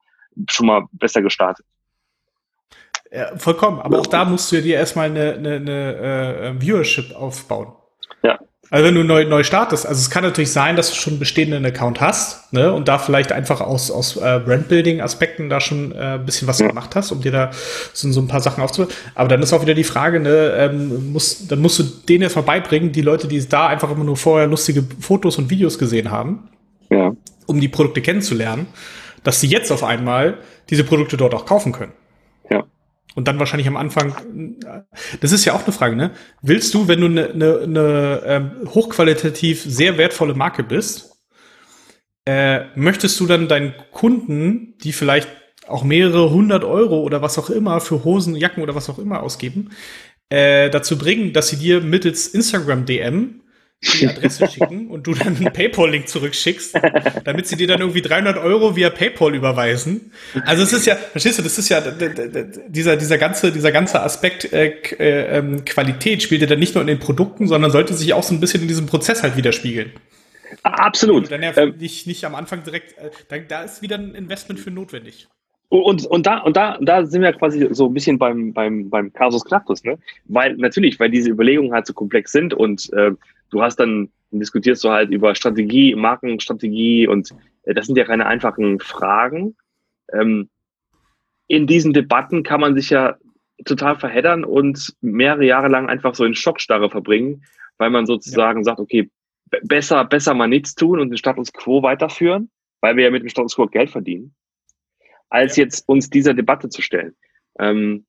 schon 0.49 0.67
mal 0.67 0.85
besser 0.93 1.23
gestartet. 1.23 1.65
Ja, 3.11 3.37
vollkommen. 3.37 3.81
Aber 3.81 4.01
auch 4.01 4.07
da 4.07 4.25
musst 4.25 4.53
du 4.53 4.61
dir 4.61 4.77
erstmal 4.77 5.07
eine, 5.07 5.35
eine, 5.35 5.57
eine 5.57 6.57
äh, 6.57 6.61
Viewership 6.61 7.15
aufbauen. 7.15 7.73
Ja. 8.23 8.39
Also 8.71 8.85
wenn 8.85 8.95
du 8.95 9.03
neu, 9.03 9.25
neu 9.25 9.45
startest, 9.45 9.87
also 9.87 9.99
es 9.99 10.11
kann 10.11 10.23
natürlich 10.23 10.53
sein, 10.53 10.77
dass 10.77 10.91
du 10.91 10.97
schon 10.97 11.15
einen 11.15 11.21
bestehenden 11.21 11.65
Account 11.65 12.03
hast, 12.03 12.53
ne, 12.53 12.71
und 12.71 12.87
da 12.87 12.99
vielleicht 12.99 13.33
einfach 13.33 13.63
aus, 13.63 13.91
aus 13.91 14.17
äh, 14.17 14.41
Brandbuilding-Aspekten 14.45 15.49
da 15.49 15.59
schon 15.61 15.93
äh, 15.93 16.17
ein 16.17 16.27
bisschen 16.27 16.49
was 16.49 16.59
ja. 16.59 16.69
gemacht 16.69 16.95
hast, 16.95 17.11
um 17.11 17.23
dir 17.23 17.33
da 17.33 17.51
so, 17.95 18.13
so 18.13 18.21
ein 18.21 18.29
paar 18.29 18.43
Sachen 18.43 18.63
aufzubauen. 18.63 18.93
Aber 19.15 19.31
dann 19.31 19.43
ist 19.43 19.55
auch 19.55 19.63
wieder 19.63 19.73
die 19.73 19.85
Frage, 19.85 20.21
ne, 20.21 20.53
ähm, 20.59 21.13
muss, 21.13 21.49
dann 21.49 21.61
musst 21.61 21.79
du 21.79 21.83
denen 21.83 22.25
erstmal 22.25 22.45
beibringen, 22.45 22.93
die 22.93 23.01
Leute, 23.01 23.27
die 23.27 23.49
da 23.49 23.69
einfach 23.69 23.91
immer 23.91 24.05
nur 24.05 24.19
vorher 24.19 24.47
lustige 24.47 24.85
Fotos 25.01 25.39
und 25.39 25.49
Videos 25.49 25.79
gesehen 25.79 26.11
haben, 26.11 26.51
ja. 26.91 27.13
um 27.47 27.61
die 27.61 27.69
Produkte 27.69 28.03
kennenzulernen, 28.03 28.67
dass 29.23 29.41
sie 29.41 29.49
jetzt 29.49 29.71
auf 29.71 29.85
einmal 29.85 30.39
diese 30.71 30.85
Produkte 30.85 31.17
dort 31.17 31.35
auch 31.35 31.47
kaufen 31.47 31.73
können. 31.73 31.93
Und 33.19 33.27
dann 33.27 33.41
wahrscheinlich 33.41 33.67
am 33.67 33.77
Anfang, 33.77 34.15
das 35.21 35.33
ist 35.33 35.45
ja 35.45 35.53
auch 35.53 35.65
eine 35.65 35.73
Frage, 35.73 35.97
ne? 35.97 36.13
Willst 36.41 36.73
du, 36.73 36.87
wenn 36.87 37.01
du 37.01 37.07
eine, 37.07 37.31
eine, 37.31 37.59
eine 37.63 38.23
ähm, 38.25 38.51
hochqualitativ 38.69 39.65
sehr 39.65 39.99
wertvolle 39.99 40.35
Marke 40.35 40.63
bist, 40.63 41.17
äh, 42.27 42.67
möchtest 42.77 43.19
du 43.19 43.27
dann 43.27 43.49
deinen 43.49 43.75
Kunden, 43.91 44.75
die 44.85 44.93
vielleicht 44.93 45.29
auch 45.67 45.83
mehrere 45.83 46.31
hundert 46.31 46.63
Euro 46.63 47.01
oder 47.01 47.21
was 47.21 47.39
auch 47.39 47.51
immer 47.51 47.81
für 47.81 48.05
Hosen, 48.05 48.37
Jacken 48.37 48.63
oder 48.63 48.77
was 48.77 48.89
auch 48.89 49.01
immer 49.01 49.23
ausgeben, 49.23 49.71
äh, 50.29 50.71
dazu 50.71 50.97
bringen, 50.97 51.33
dass 51.33 51.49
sie 51.49 51.57
dir 51.57 51.81
mittels 51.81 52.29
Instagram 52.29 52.85
DM 52.85 53.41
die 53.81 54.09
Adresse 54.09 54.49
schicken 54.49 54.89
und 54.89 55.07
du 55.07 55.15
dann 55.15 55.37
einen 55.37 55.53
PayPal-Link 55.53 56.09
zurückschickst, 56.09 56.75
damit 57.25 57.47
sie 57.47 57.57
dir 57.57 57.69
dann 57.69 57.81
irgendwie 57.81 58.03
300 58.03 58.37
Euro 58.37 58.75
via 58.75 58.91
PayPal 58.91 59.35
überweisen. 59.35 60.13
Also 60.45 60.65
es 60.65 60.73
ist 60.73 60.87
ja, 60.87 60.97
verstehst 60.97 61.39
du, 61.39 61.43
das 61.43 61.59
ist 61.59 61.69
ja 61.69 61.81
dieser 62.69 62.97
dieser 62.97 63.19
ganze 63.19 63.53
dieser 63.53 63.71
ganze 63.71 64.03
Aspekt 64.03 64.53
äh, 64.53 64.71
äh, 64.99 65.39
ähm, 65.39 65.65
Qualität 65.65 66.23
spielt 66.23 66.41
ja 66.41 66.49
dann 66.49 66.59
nicht 66.59 66.75
nur 66.75 66.83
in 66.83 66.89
den 66.89 66.99
Produkten, 66.99 67.47
sondern 67.47 67.71
sollte 67.71 67.95
sich 67.95 68.13
auch 68.15 68.25
so 68.25 68.35
ein 68.35 68.41
bisschen 68.41 68.63
in 68.63 68.69
diesem 68.69 68.87
Prozess 68.87 69.23
halt 69.23 69.37
widerspiegeln. 69.37 69.93
Absolut. 70.63 71.31
Dann 71.31 71.43
ja 71.43 71.57
ähm, 71.57 71.75
nicht, 71.79 72.07
nicht 72.07 72.25
am 72.25 72.35
Anfang 72.35 72.65
direkt, 72.65 72.99
äh, 72.99 73.11
da, 73.29 73.39
da 73.39 73.63
ist 73.63 73.83
wieder 73.83 73.97
ein 73.97 74.15
Investment 74.15 74.59
für 74.59 74.71
notwendig. 74.71 75.29
Und, 75.71 76.07
und 76.07 76.27
da, 76.27 76.39
und 76.39 76.57
da, 76.57 76.79
da 76.81 77.05
sind 77.05 77.21
wir 77.21 77.33
quasi 77.35 77.69
so 77.73 77.87
ein 77.87 77.95
bisschen 77.95 78.19
beim, 78.19 78.55
beim, 78.55 78.89
beim 78.89 79.13
Casus 79.13 79.45
Clactus, 79.45 79.85
ne? 79.85 79.99
Weil, 80.25 80.57
natürlich, 80.57 80.99
weil 80.99 81.11
diese 81.11 81.29
Überlegungen 81.29 81.73
halt 81.73 81.87
so 81.87 81.93
komplex 81.93 82.33
sind 82.33 82.55
und 82.55 82.91
äh, 82.95 83.11
du 83.51 83.63
hast 83.63 83.77
dann, 83.77 84.11
diskutierst 84.31 84.85
du 84.85 84.91
halt 84.91 85.11
über 85.11 85.35
Strategie, 85.35 85.95
Markenstrategie 85.95 87.07
und 87.07 87.35
äh, 87.63 87.75
das 87.75 87.87
sind 87.87 87.97
ja 87.97 88.05
keine 88.05 88.27
einfachen 88.27 88.79
Fragen. 88.81 89.57
Ähm, 90.13 90.51
in 91.47 91.67
diesen 91.67 91.93
Debatten 91.93 92.43
kann 92.43 92.61
man 92.61 92.75
sich 92.75 92.91
ja 92.91 93.17
total 93.65 93.99
verheddern 93.99 94.45
und 94.45 94.95
mehrere 95.01 95.45
Jahre 95.45 95.69
lang 95.69 95.89
einfach 95.89 96.15
so 96.15 96.25
in 96.25 96.35
Schockstarre 96.35 96.91
verbringen, 96.91 97.45
weil 97.79 97.91
man 97.91 98.07
sozusagen 98.07 98.61
ja. 98.61 98.65
sagt, 98.65 98.81
okay, 98.81 99.11
besser, 99.63 100.05
besser 100.05 100.35
mal 100.35 100.49
nichts 100.49 100.75
tun 100.75 101.01
und 101.01 101.11
den 101.11 101.17
Status 101.17 101.53
quo 101.53 101.83
weiterführen, 101.83 102.51
weil 102.81 102.97
wir 102.97 103.05
ja 103.05 103.11
mit 103.11 103.23
dem 103.23 103.29
Status 103.29 103.57
quo 103.57 103.67
Geld 103.67 103.91
verdienen, 103.91 104.35
als 105.31 105.57
ja. 105.57 105.65
jetzt 105.65 105.89
uns 105.89 106.11
dieser 106.11 106.35
Debatte 106.35 106.69
zu 106.69 106.83
stellen. 106.83 107.17
Ähm, 107.59 108.05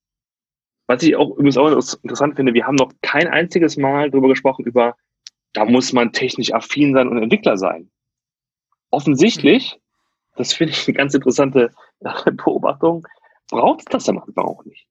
was 0.87 1.03
ich 1.03 1.15
auch 1.15 1.31
übrigens 1.31 1.57
auch 1.57 1.69
interessant 2.01 2.35
finde, 2.35 2.53
wir 2.53 2.65
haben 2.65 2.75
noch 2.75 2.91
kein 3.01 3.27
einziges 3.27 3.77
Mal 3.77 4.09
darüber 4.09 4.27
gesprochen, 4.27 4.65
über 4.65 4.95
da 5.53 5.65
muss 5.65 5.93
man 5.93 6.11
technisch 6.13 6.53
affin 6.53 6.93
sein 6.93 7.07
und 7.07 7.21
Entwickler 7.21 7.57
sein. 7.57 7.89
Offensichtlich, 8.91 9.79
das 10.35 10.53
finde 10.53 10.73
ich 10.73 10.87
eine 10.87 10.97
ganz 10.97 11.13
interessante 11.13 11.71
Beobachtung, 11.99 13.07
braucht 13.49 13.81
es 13.81 13.85
das 13.85 14.09
am 14.09 14.19
Anfang 14.19 14.45
auch 14.45 14.63
nicht. 14.65 14.87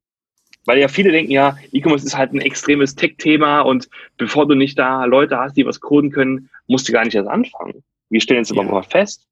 Weil 0.64 0.78
ja 0.78 0.88
viele 0.88 1.12
denken, 1.12 1.32
ja, 1.32 1.56
E-Commerce 1.72 2.04
ist 2.04 2.16
halt 2.16 2.32
ein 2.32 2.40
extremes 2.40 2.94
Tech-Thema 2.94 3.62
und 3.62 3.88
bevor 4.18 4.46
du 4.46 4.54
nicht 4.54 4.78
da 4.78 5.04
Leute 5.06 5.38
hast, 5.38 5.56
die 5.56 5.64
was 5.64 5.80
coden 5.80 6.10
können, 6.10 6.50
musst 6.66 6.88
du 6.88 6.92
gar 6.92 7.04
nicht 7.04 7.14
erst 7.14 7.28
anfangen. 7.28 7.82
Wir 8.10 8.20
stellen 8.20 8.40
jetzt 8.40 8.54
ja. 8.54 8.60
aber 8.60 8.70
mal 8.70 8.82
fest, 8.82 9.26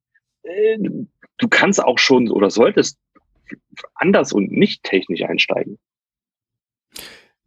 äh, 0.45 0.79
du 0.79 1.49
kannst 1.49 1.83
auch 1.83 1.99
schon 1.99 2.31
oder 2.31 2.51
solltest 2.51 2.99
anders 3.95 4.33
und 4.33 4.51
nicht 4.51 4.83
technisch 4.83 5.23
einsteigen. 5.23 5.79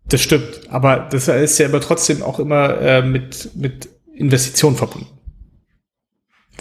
Das 0.10 0.22
stimmt, 0.22 0.62
aber 0.70 1.08
das 1.12 1.28
ist 1.28 1.60
ja 1.60 1.68
aber 1.68 1.82
trotzdem 1.82 2.24
auch 2.24 2.40
immer 2.40 2.82
äh, 2.82 3.02
mit, 3.04 3.56
mit 3.56 3.90
Investitionen 4.14 4.76
verbunden. 4.76 5.08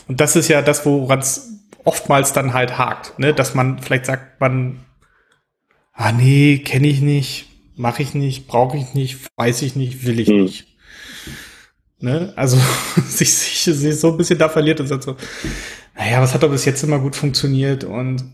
Und 0.07 0.21
das 0.21 0.37
ist 0.37 0.49
ja 0.49 0.63
das, 0.63 0.85
woran 0.87 1.19
es 1.21 1.49
oftmals 1.85 2.33
dann 2.33 2.53
halt 2.53 2.79
hakt, 2.79 3.19
ne? 3.19 3.33
dass 3.33 3.55
man 3.55 3.79
vielleicht 3.79 4.07
sagt, 4.07 4.41
man, 4.41 4.85
ah 5.93 6.13
nee, 6.13 6.59
kenne 6.59 6.87
ich 6.89 7.01
nicht, 7.01 7.47
mache 7.77 8.03
ich 8.03 8.15
nicht, 8.15 8.47
brauche 8.47 8.77
ich 8.77 8.93
nicht, 8.95 9.19
weiß 9.37 9.63
ich 9.63 9.77
nicht, 9.77 10.05
will 10.05 10.21
ich 10.21 10.29
hm. 10.29 10.43
nicht. 10.43 10.67
Ne? 12.01 12.33
Also 12.37 12.59
sich, 13.09 13.35
sich, 13.35 13.63
sich 13.63 13.97
so 13.99 14.11
ein 14.11 14.19
bisschen 14.19 14.39
da 14.39 14.51
verliert 14.51 14.81
und 14.81 14.87
sagt 14.87 15.05
so, 15.05 15.17
naja, 15.97 16.21
was 16.21 16.35
hat 16.35 16.43
doch 16.43 16.51
bis 16.51 16.67
jetzt 16.67 16.83
immer 16.83 16.99
gut 16.99 17.17
funktioniert 17.17 17.85
und 17.85 18.25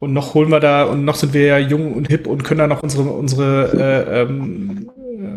und 0.00 0.12
noch 0.12 0.34
holen 0.34 0.50
wir 0.50 0.60
da, 0.60 0.84
und 0.84 1.04
noch 1.04 1.16
sind 1.16 1.34
wir 1.34 1.44
ja 1.44 1.58
jung 1.58 1.94
und 1.94 2.08
hip 2.08 2.26
und 2.26 2.44
können 2.44 2.58
da 2.58 2.66
noch 2.66 2.82
unsere, 2.82 3.10
unsere, 3.10 4.06
äh, 4.06 4.22
ähm, 4.22 4.90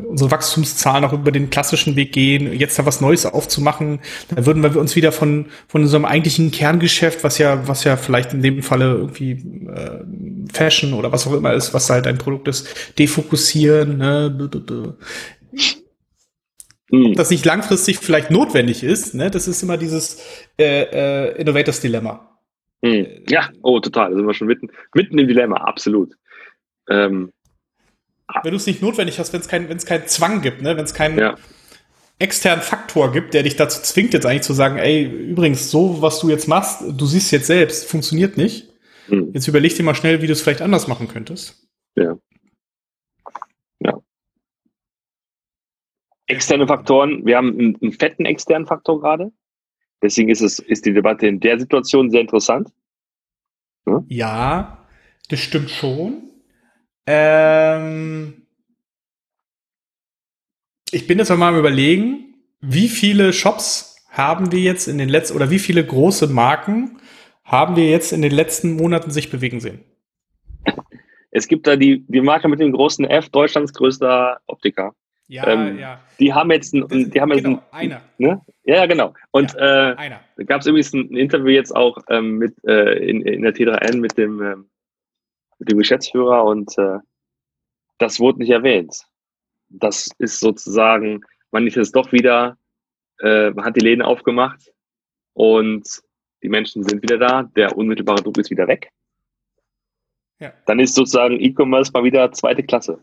unsere 0.07 0.29
Wachstumszahlen 0.29 1.01
noch 1.01 1.13
über 1.13 1.31
den 1.31 1.49
klassischen 1.49 1.95
Weg 1.95 2.11
gehen, 2.13 2.53
jetzt 2.53 2.77
da 2.77 2.85
was 2.85 3.01
Neues 3.01 3.25
aufzumachen, 3.25 3.99
dann 4.29 4.45
würden 4.45 4.61
wir 4.61 4.79
uns 4.79 4.95
wieder 4.95 5.11
von, 5.11 5.47
von 5.67 5.81
unserem 5.81 6.05
eigentlichen 6.05 6.51
Kerngeschäft, 6.51 7.23
was 7.23 7.39
ja, 7.39 7.67
was 7.67 7.83
ja 7.85 7.97
vielleicht 7.97 8.33
in 8.33 8.43
dem 8.43 8.61
Falle 8.61 8.93
irgendwie 8.93 9.31
äh, 9.31 10.03
Fashion 10.53 10.93
oder 10.93 11.11
was 11.11 11.25
auch 11.25 11.33
immer 11.33 11.53
ist, 11.53 11.73
was 11.73 11.89
halt 11.89 12.05
ein 12.05 12.19
Produkt 12.19 12.47
ist, 12.47 12.67
defokussieren. 12.99 13.97
Ne? 13.97 14.49
Hm. 16.91 17.05
Ob 17.07 17.15
das 17.15 17.31
nicht 17.31 17.45
langfristig 17.45 17.97
vielleicht 17.97 18.29
notwendig 18.29 18.83
ist, 18.83 19.15
ne? 19.15 19.31
das 19.31 19.47
ist 19.47 19.63
immer 19.63 19.77
dieses 19.77 20.19
äh, 20.59 20.83
äh, 20.83 21.41
Innovators 21.41 21.79
hm. 22.83 22.91
Äh, 22.91 23.23
ja, 23.29 23.49
oh, 23.61 23.79
total. 23.79 24.11
Da 24.11 24.17
sind 24.17 24.25
wir 24.25 24.33
schon 24.33 24.47
mitten, 24.47 24.69
mitten 24.93 25.17
im 25.17 25.27
Dilemma, 25.27 25.57
absolut. 25.57 26.15
Ähm, 26.89 27.31
ah. 28.27 28.41
wenn 28.43 28.51
du 28.51 28.57
es 28.57 28.67
nicht 28.67 28.81
notwendig 28.81 29.19
hast, 29.19 29.33
wenn 29.33 29.41
es 29.41 29.47
keinen 29.47 29.77
kein 29.77 30.07
Zwang 30.07 30.41
gibt, 30.41 30.61
ne? 30.61 30.75
wenn 30.75 30.85
es 30.85 30.93
keinen 30.93 31.17
ja. 31.17 31.35
externen 32.19 32.63
Faktor 32.63 33.11
gibt, 33.11 33.33
der 33.33 33.43
dich 33.43 33.55
dazu 33.55 33.81
zwingt, 33.81 34.13
jetzt 34.13 34.25
eigentlich 34.25 34.41
zu 34.41 34.53
sagen, 34.53 34.77
ey, 34.77 35.03
übrigens, 35.03 35.69
so 35.69 36.01
was 36.01 36.19
du 36.19 36.29
jetzt 36.29 36.47
machst, 36.47 36.83
du 36.87 37.05
siehst 37.05 37.31
jetzt 37.31 37.47
selbst, 37.47 37.85
funktioniert 37.87 38.37
nicht. 38.37 38.69
Mhm. 39.07 39.31
Jetzt 39.33 39.47
überleg 39.47 39.75
dir 39.75 39.83
mal 39.83 39.95
schnell, 39.95 40.21
wie 40.21 40.27
du 40.27 40.33
es 40.33 40.41
vielleicht 40.41 40.61
anders 40.61 40.87
machen 40.87 41.07
könntest. 41.07 41.67
Ja. 41.95 42.17
Ja. 43.79 43.99
Externe 46.27 46.67
Faktoren, 46.67 47.25
wir 47.25 47.37
haben 47.37 47.49
einen, 47.49 47.77
einen 47.81 47.91
fetten 47.91 48.25
externen 48.25 48.67
Faktor 48.67 49.01
gerade. 49.01 49.31
Deswegen 50.01 50.29
ist 50.29 50.41
es, 50.41 50.59
ist 50.59 50.85
die 50.85 50.93
Debatte 50.93 51.27
in 51.27 51.39
der 51.39 51.59
Situation 51.59 52.09
sehr 52.09 52.21
interessant. 52.21 52.69
Ja, 53.85 54.03
ja 54.07 54.87
das 55.29 55.39
stimmt 55.39 55.69
schon. 55.69 56.31
Ähm, 57.05 58.47
ich 60.91 61.07
bin 61.07 61.19
jetzt 61.19 61.29
mal 61.29 61.49
am 61.49 61.57
überlegen, 61.57 62.35
wie 62.59 62.89
viele 62.89 63.33
Shops 63.33 64.05
haben 64.09 64.51
wir 64.51 64.59
jetzt 64.59 64.87
in 64.87 64.97
den 64.97 65.09
letzten, 65.09 65.35
oder 65.35 65.49
wie 65.49 65.59
viele 65.59 65.85
große 65.85 66.27
Marken 66.27 66.99
haben 67.43 67.75
wir 67.75 67.89
jetzt 67.89 68.11
in 68.11 68.21
den 68.21 68.31
letzten 68.31 68.73
Monaten 68.73 69.11
sich 69.11 69.29
bewegen 69.29 69.59
sehen? 69.59 69.83
Es 71.31 71.47
gibt 71.47 71.65
da 71.65 71.77
die, 71.77 72.05
die 72.07 72.21
Marke 72.21 72.49
mit 72.49 72.59
dem 72.59 72.73
großen 72.73 73.05
F, 73.05 73.29
Deutschlands 73.29 73.73
größter 73.73 74.41
Optiker. 74.47 74.93
Ja, 75.31 75.47
ähm, 75.47 75.79
ja. 75.79 76.01
Die 76.19 76.33
haben 76.33 76.51
jetzt 76.51 76.73
ein, 76.73 77.09
die 77.09 77.21
haben 77.21 77.31
jetzt 77.31 77.45
genau, 77.45 77.63
ein, 77.71 77.93
einer. 77.93 78.01
Ne? 78.17 78.41
Ja, 78.65 78.85
genau. 78.85 79.13
Und 79.31 79.53
ja, 79.53 79.93
äh, 79.93 80.43
gab 80.43 80.59
es 80.59 80.67
übrigens 80.67 80.91
ein 80.91 81.15
Interview 81.15 81.51
jetzt 81.51 81.73
auch 81.73 81.97
ähm, 82.09 82.37
mit 82.37 82.53
äh, 82.65 82.97
in, 82.97 83.21
in 83.21 83.41
der 83.41 83.53
T3N 83.53 83.99
mit 83.99 84.17
dem, 84.17 84.41
ähm, 84.41 84.69
mit 85.57 85.71
dem 85.71 85.77
Geschäftsführer 85.77 86.43
und 86.43 86.77
äh, 86.77 86.97
das 87.97 88.19
wurde 88.19 88.39
nicht 88.39 88.49
erwähnt. 88.49 89.05
Das 89.69 90.09
ist 90.17 90.41
sozusagen, 90.41 91.21
man 91.51 91.65
ist 91.65 91.77
jetzt 91.77 91.95
doch 91.95 92.11
wieder, 92.11 92.57
äh, 93.21 93.51
man 93.51 93.63
hat 93.63 93.77
die 93.77 93.85
Läden 93.85 94.01
aufgemacht 94.01 94.73
und 95.31 95.87
die 96.43 96.49
Menschen 96.49 96.83
sind 96.83 97.01
wieder 97.03 97.17
da, 97.17 97.43
der 97.55 97.77
unmittelbare 97.77 98.21
Druck 98.21 98.37
ist 98.37 98.51
wieder 98.51 98.67
weg. 98.67 98.91
Ja. 100.39 100.51
Dann 100.65 100.81
ist 100.81 100.93
sozusagen 100.93 101.39
E-Commerce 101.39 101.93
mal 101.93 102.03
wieder 102.03 102.33
zweite 102.33 102.63
Klasse. 102.63 103.01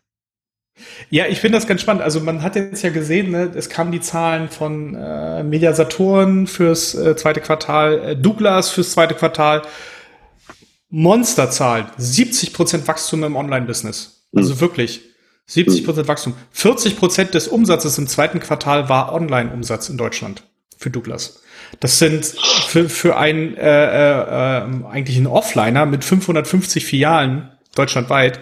Ja, 1.11 1.27
ich 1.27 1.41
finde 1.41 1.59
das 1.59 1.67
ganz 1.67 1.81
spannend. 1.81 2.03
Also 2.03 2.21
man 2.21 2.43
hat 2.43 2.57
jetzt 2.57 2.83
ja 2.83 2.91
gesehen, 2.91 3.31
ne, 3.31 3.51
es 3.55 3.69
kamen 3.69 3.93
die 3.93 4.01
Zahlen 4.01 4.49
von 4.49 4.95
äh, 4.95 5.43
Media 5.43 5.73
Saturn 5.73 6.47
fürs 6.47 6.95
äh, 6.95 7.17
zweite 7.17 7.41
Quartal, 7.41 7.99
äh, 8.01 8.17
Douglas 8.17 8.71
fürs 8.71 8.93
zweite 8.93 9.15
Quartal. 9.15 9.63
Monsterzahlen, 10.91 11.87
70 11.97 12.53
Prozent 12.53 12.89
Wachstum 12.89 13.23
im 13.25 13.37
Online-Business. 13.37 14.25
Also 14.35 14.55
mhm. 14.55 14.61
wirklich 14.61 15.03
70 15.47 15.85
Prozent. 15.85 16.09
Wachstum. 16.09 16.35
40 16.53 16.97
Prozent 16.97 17.35
des 17.35 17.49
Umsatzes 17.49 17.99
im 17.99 18.07
zweiten 18.07 18.41
Quartal 18.41 18.89
war 18.89 19.13
Online-Umsatz 19.13 19.89
in 19.89 19.97
Deutschland 19.97 20.45
für 20.79 20.91
Douglas. 20.91 21.43
Das 21.81 21.99
sind 21.99 22.25
für, 22.69 22.89
für 22.89 23.17
einen 23.19 23.57
äh, 23.57 23.61
äh, 23.61 24.59
äh, 24.61 24.87
eigentlich 24.87 25.17
einen 25.17 25.27
Offliner 25.27 25.87
mit 25.87 26.05
550 26.05 26.85
Filialen 26.85 27.51
deutschlandweit 27.75 28.41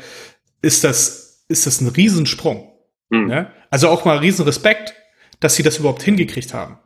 ist 0.62 0.84
das 0.84 1.25
ist 1.48 1.66
das 1.66 1.80
ein 1.80 1.88
Riesensprung. 1.88 2.72
Mhm. 3.10 3.26
Ne? 3.26 3.50
Also 3.70 3.88
auch 3.88 4.04
mal 4.04 4.18
Riesenrespekt, 4.18 4.94
dass 5.40 5.54
sie 5.54 5.62
das 5.62 5.78
überhaupt 5.78 6.02
hingekriegt 6.02 6.54
haben. 6.54 6.78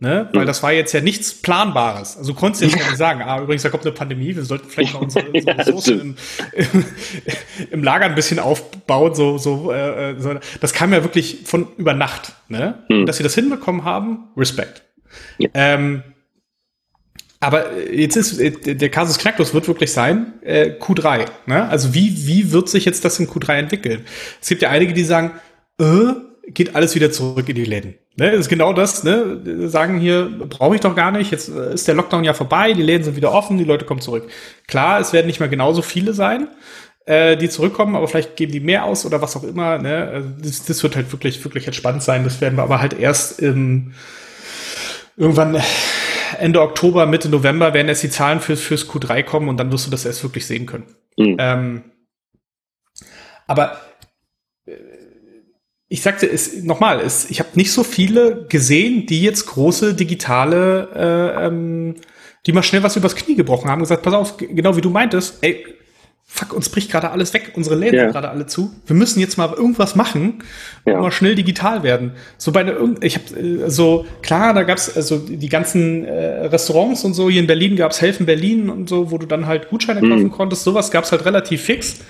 Ne? 0.00 0.28
Weil 0.32 0.42
mhm. 0.42 0.46
das 0.46 0.62
war 0.62 0.72
jetzt 0.72 0.92
ja 0.92 1.00
nichts 1.00 1.34
Planbares. 1.34 2.16
Also 2.16 2.32
du 2.32 2.38
konntest 2.38 2.62
jetzt 2.62 2.76
nicht 2.76 2.96
sagen, 2.96 3.20
ah, 3.20 3.40
übrigens, 3.40 3.62
da 3.62 3.68
kommt 3.68 3.84
eine 3.84 3.92
Pandemie, 3.92 4.36
wir 4.36 4.44
sollten 4.44 4.68
vielleicht 4.68 4.94
mal 4.94 5.00
unsere, 5.00 5.26
unsere 5.26 5.46
ja, 5.56 5.62
Ressourcen 5.62 6.00
im, 6.00 6.16
im, 6.52 6.84
im, 7.72 7.82
Lager 7.82 8.04
ein 8.04 8.14
bisschen 8.14 8.38
aufbauen. 8.38 9.14
So, 9.16 9.38
so, 9.38 9.72
äh, 9.72 10.14
so. 10.18 10.34
Das 10.60 10.72
kam 10.72 10.92
ja 10.92 11.02
wirklich 11.02 11.40
von 11.46 11.66
über 11.78 11.94
Nacht. 11.94 12.34
Ne? 12.46 12.84
Mhm. 12.88 13.06
Dass 13.06 13.16
sie 13.16 13.24
das 13.24 13.34
hinbekommen 13.34 13.84
haben, 13.84 14.28
Respekt. 14.36 14.84
Ja. 15.38 15.48
Ähm, 15.54 16.04
aber 17.40 17.82
jetzt 17.90 18.16
ist 18.16 18.38
äh, 18.40 18.50
der 18.50 18.88
Kasus 18.88 19.18
Knacktus 19.18 19.54
wird 19.54 19.68
wirklich 19.68 19.92
sein 19.92 20.34
äh, 20.42 20.72
Q3. 20.80 21.26
Ne? 21.46 21.68
Also 21.68 21.94
wie 21.94 22.26
wie 22.26 22.52
wird 22.52 22.68
sich 22.68 22.84
jetzt 22.84 23.04
das 23.04 23.18
in 23.20 23.28
Q3 23.28 23.58
entwickeln? 23.58 24.04
Es 24.40 24.48
gibt 24.48 24.62
ja 24.62 24.70
einige, 24.70 24.92
die 24.92 25.04
sagen, 25.04 25.32
äh, 25.80 26.14
geht 26.48 26.74
alles 26.74 26.94
wieder 26.94 27.12
zurück 27.12 27.48
in 27.48 27.54
die 27.54 27.64
Läden. 27.64 27.94
Ne? 28.16 28.32
Das 28.32 28.40
ist 28.40 28.48
genau 28.48 28.72
das. 28.72 29.04
Ne? 29.04 29.68
Sagen 29.68 30.00
hier 30.00 30.28
brauche 30.48 30.74
ich 30.74 30.80
doch 30.80 30.96
gar 30.96 31.12
nicht. 31.12 31.30
Jetzt 31.30 31.48
äh, 31.48 31.74
ist 31.74 31.86
der 31.86 31.94
Lockdown 31.94 32.24
ja 32.24 32.34
vorbei, 32.34 32.72
die 32.72 32.82
Läden 32.82 33.04
sind 33.04 33.16
wieder 33.16 33.32
offen, 33.32 33.58
die 33.58 33.64
Leute 33.64 33.84
kommen 33.84 34.00
zurück. 34.00 34.28
Klar, 34.66 35.00
es 35.00 35.12
werden 35.12 35.26
nicht 35.26 35.38
mehr 35.38 35.48
genauso 35.48 35.82
viele 35.82 36.14
sein, 36.14 36.48
äh, 37.06 37.36
die 37.36 37.48
zurückkommen, 37.48 37.94
aber 37.94 38.08
vielleicht 38.08 38.34
geben 38.34 38.50
die 38.50 38.60
mehr 38.60 38.84
aus 38.84 39.06
oder 39.06 39.22
was 39.22 39.36
auch 39.36 39.44
immer. 39.44 39.78
Ne? 39.78 40.10
Also 40.12 40.28
das, 40.42 40.64
das 40.64 40.82
wird 40.82 40.96
halt 40.96 41.12
wirklich 41.12 41.44
wirklich 41.44 41.66
entspannt 41.66 42.02
sein. 42.02 42.24
Das 42.24 42.40
werden 42.40 42.56
wir 42.56 42.64
aber 42.64 42.80
halt 42.80 42.98
erst 42.98 43.40
im 43.40 43.92
irgendwann 45.16 45.60
Ende 46.38 46.60
Oktober, 46.60 47.06
Mitte 47.06 47.28
November 47.28 47.74
werden 47.74 47.88
erst 47.88 48.02
die 48.02 48.10
Zahlen 48.10 48.40
fürs, 48.40 48.60
fürs 48.60 48.88
Q3 48.88 49.22
kommen 49.22 49.48
und 49.48 49.56
dann 49.58 49.72
wirst 49.72 49.86
du 49.86 49.90
das 49.90 50.04
erst 50.04 50.22
wirklich 50.22 50.46
sehen 50.46 50.66
können. 50.66 50.86
Mhm. 51.16 51.36
Ähm, 51.38 51.82
aber 53.46 53.80
äh, 54.66 54.72
ich 55.88 56.02
sagte 56.02 56.26
es 56.26 56.62
nochmal, 56.62 57.00
es, 57.00 57.30
ich 57.30 57.40
habe 57.40 57.50
nicht 57.54 57.72
so 57.72 57.82
viele 57.82 58.46
gesehen, 58.48 59.06
die 59.06 59.22
jetzt 59.22 59.46
große 59.46 59.94
digitale, 59.94 60.90
äh, 60.94 61.46
ähm, 61.46 61.94
die 62.46 62.52
mal 62.52 62.62
schnell 62.62 62.82
was 62.82 62.96
übers 62.96 63.16
Knie 63.16 63.36
gebrochen 63.36 63.70
haben, 63.70 63.80
gesagt, 63.80 64.02
pass 64.02 64.14
auf, 64.14 64.36
genau 64.36 64.76
wie 64.76 64.82
du 64.82 64.90
meintest, 64.90 65.38
ey, 65.42 65.64
fuck, 66.30 66.52
uns 66.52 66.68
bricht 66.68 66.90
gerade 66.92 67.10
alles 67.10 67.32
weg, 67.32 67.52
unsere 67.56 67.74
Läden 67.74 67.96
ja. 67.96 68.10
gerade 68.10 68.28
alle 68.28 68.46
zu. 68.46 68.70
Wir 68.86 68.94
müssen 68.94 69.18
jetzt 69.18 69.38
mal 69.38 69.50
irgendwas 69.50 69.96
machen 69.96 70.42
und 70.84 70.92
ja. 70.92 71.00
mal 71.00 71.10
schnell 71.10 71.34
digital 71.34 71.82
werden. 71.82 72.12
So 72.36 72.52
bei 72.52 72.60
einer, 72.60 72.76
ich 73.00 73.16
habe 73.16 73.40
äh, 73.40 73.70
so 73.70 74.06
klar, 74.22 74.52
da 74.52 74.62
gab's 74.62 74.94
also 74.94 75.18
die 75.18 75.48
ganzen 75.48 76.04
äh, 76.04 76.46
Restaurants 76.46 77.02
und 77.04 77.14
so 77.14 77.30
hier 77.30 77.40
in 77.40 77.46
Berlin 77.46 77.76
gab's 77.76 78.02
Helfen 78.02 78.26
Berlin 78.26 78.68
und 78.68 78.90
so, 78.90 79.10
wo 79.10 79.16
du 79.16 79.26
dann 79.26 79.46
halt 79.46 79.70
Gutscheine 79.70 80.02
mhm. 80.02 80.10
kaufen 80.10 80.30
konntest. 80.30 80.64
Sowas 80.64 80.90
gab's 80.90 81.10
halt 81.10 81.24
relativ 81.24 81.62
fix. 81.62 82.00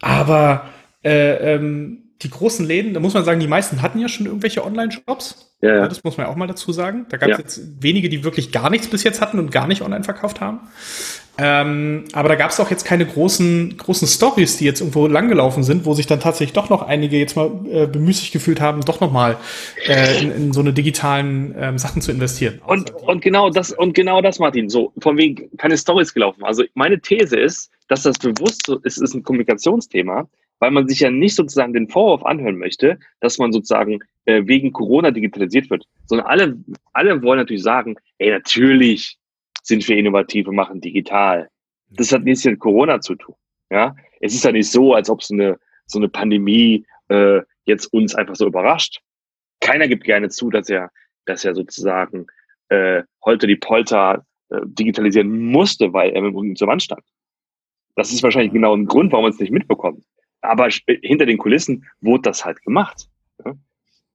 Aber 0.00 0.64
äh, 1.04 1.54
ähm, 1.54 2.10
die 2.22 2.30
großen 2.30 2.66
Läden, 2.66 2.94
da 2.94 3.00
muss 3.00 3.14
man 3.14 3.24
sagen, 3.24 3.40
die 3.40 3.46
meisten 3.46 3.82
hatten 3.82 3.98
ja 3.98 4.08
schon 4.08 4.26
irgendwelche 4.26 4.64
Online-Shops. 4.64 5.56
Ja, 5.62 5.76
ja. 5.76 5.88
Das 5.88 6.02
muss 6.02 6.16
man 6.16 6.26
ja 6.26 6.32
auch 6.32 6.36
mal 6.36 6.46
dazu 6.46 6.72
sagen. 6.72 7.06
Da 7.08 7.18
gab 7.18 7.30
es 7.30 7.36
ja. 7.36 7.42
jetzt 7.42 7.82
wenige, 7.82 8.08
die 8.08 8.24
wirklich 8.24 8.52
gar 8.52 8.70
nichts 8.70 8.88
bis 8.88 9.04
jetzt 9.04 9.20
hatten 9.20 9.38
und 9.38 9.50
gar 9.52 9.66
nicht 9.66 9.82
online 9.82 10.04
verkauft 10.04 10.40
haben. 10.40 10.60
Ähm, 11.42 12.04
aber 12.12 12.28
da 12.28 12.34
gab 12.34 12.50
es 12.50 12.60
auch 12.60 12.70
jetzt 12.70 12.84
keine 12.84 13.06
großen, 13.06 13.78
großen 13.78 14.06
Stories, 14.06 14.58
die 14.58 14.66
jetzt 14.66 14.80
irgendwo 14.80 15.06
langgelaufen 15.06 15.62
sind, 15.62 15.86
wo 15.86 15.94
sich 15.94 16.06
dann 16.06 16.20
tatsächlich 16.20 16.52
doch 16.52 16.68
noch 16.68 16.82
einige 16.82 17.16
jetzt 17.16 17.34
mal 17.34 17.50
äh, 17.70 17.86
bemüßigt 17.86 18.30
gefühlt 18.30 18.60
haben, 18.60 18.82
doch 18.82 19.00
noch 19.00 19.10
mal 19.10 19.38
äh, 19.86 20.20
in, 20.20 20.30
in 20.32 20.52
so 20.52 20.60
eine 20.60 20.74
digitalen 20.74 21.54
ähm, 21.58 21.78
Sachen 21.78 22.02
zu 22.02 22.12
investieren. 22.12 22.60
Und, 22.66 22.94
und 22.94 23.22
genau 23.22 23.48
das, 23.48 23.72
und 23.72 23.94
genau 23.94 24.20
das, 24.20 24.38
Martin, 24.38 24.68
so, 24.68 24.92
von 24.98 25.16
wegen 25.16 25.56
keine 25.56 25.78
Stories 25.78 26.12
gelaufen. 26.12 26.44
Also 26.44 26.64
meine 26.74 27.00
These 27.00 27.38
ist, 27.38 27.70
dass 27.88 28.02
das 28.02 28.18
bewusst 28.18 28.66
so 28.66 28.78
ist, 28.80 29.00
ist 29.00 29.14
ein 29.14 29.22
Kommunikationsthema, 29.22 30.28
weil 30.58 30.70
man 30.72 30.88
sich 30.88 31.00
ja 31.00 31.10
nicht 31.10 31.36
sozusagen 31.36 31.72
den 31.72 31.88
Vorwurf 31.88 32.22
anhören 32.22 32.56
möchte, 32.56 32.98
dass 33.20 33.38
man 33.38 33.50
sozusagen 33.50 34.00
äh, 34.26 34.42
wegen 34.44 34.72
Corona 34.72 35.10
digitalisiert 35.10 35.70
wird, 35.70 35.86
sondern 36.04 36.26
alle, 36.26 36.58
alle 36.92 37.22
wollen 37.22 37.38
natürlich 37.38 37.62
sagen, 37.62 37.96
ey, 38.18 38.30
natürlich 38.30 39.16
sind 39.62 39.86
wir 39.88 39.96
innovativ 39.96 40.48
und 40.48 40.56
machen 40.56 40.80
digital. 40.80 41.48
Das 41.90 42.12
hat 42.12 42.24
nichts 42.24 42.44
mit 42.44 42.58
Corona 42.58 43.00
zu 43.00 43.14
tun. 43.14 43.34
Ja, 43.70 43.94
es 44.20 44.34
ist 44.34 44.44
ja 44.44 44.52
nicht 44.52 44.70
so, 44.70 44.94
als 44.94 45.08
ob 45.10 45.22
so 45.22 45.34
eine 45.34 45.58
so 45.86 45.98
eine 45.98 46.08
Pandemie 46.08 46.86
äh, 47.08 47.40
jetzt 47.64 47.86
uns 47.86 48.14
einfach 48.14 48.36
so 48.36 48.46
überrascht. 48.46 49.00
Keiner 49.60 49.88
gibt 49.88 50.04
gerne 50.04 50.28
zu, 50.28 50.50
dass 50.50 50.68
er 50.68 50.90
dass 51.26 51.44
er 51.44 51.54
sozusagen 51.54 52.26
äh, 52.68 53.02
heute 53.24 53.46
die 53.46 53.56
Polter 53.56 54.24
äh, 54.50 54.60
digitalisieren 54.64 55.46
musste, 55.46 55.92
weil 55.92 56.10
er 56.10 56.22
mit 56.22 56.32
dem 56.32 56.36
Rücken 56.36 56.56
zur 56.56 56.68
Wand 56.68 56.82
stand. 56.82 57.02
Das 57.96 58.12
ist 58.12 58.22
wahrscheinlich 58.22 58.52
genau 58.52 58.74
ein 58.74 58.86
Grund, 58.86 59.12
warum 59.12 59.24
man 59.24 59.32
es 59.32 59.40
nicht 59.40 59.52
mitbekommt. 59.52 60.04
Aber 60.40 60.68
hinter 61.02 61.26
den 61.26 61.38
Kulissen 61.38 61.86
wurde 62.00 62.22
das 62.22 62.44
halt 62.44 62.62
gemacht. 62.62 63.08
Ja? 63.44 63.54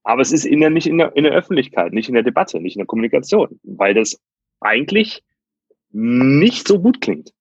Aber 0.03 0.21
es 0.21 0.31
ist 0.31 0.45
in 0.45 0.59
der, 0.59 0.69
nicht 0.69 0.87
in 0.87 0.97
der, 0.97 1.15
in 1.15 1.23
der 1.23 1.33
Öffentlichkeit, 1.33 1.93
nicht 1.93 2.07
in 2.09 2.15
der 2.15 2.23
Debatte, 2.23 2.59
nicht 2.59 2.75
in 2.75 2.79
der 2.79 2.87
Kommunikation, 2.87 3.59
weil 3.63 3.93
das 3.93 4.19
eigentlich 4.59 5.23
nicht 5.95 6.67
so 6.67 6.79
gut 6.79 6.99
klingt. 6.99 7.31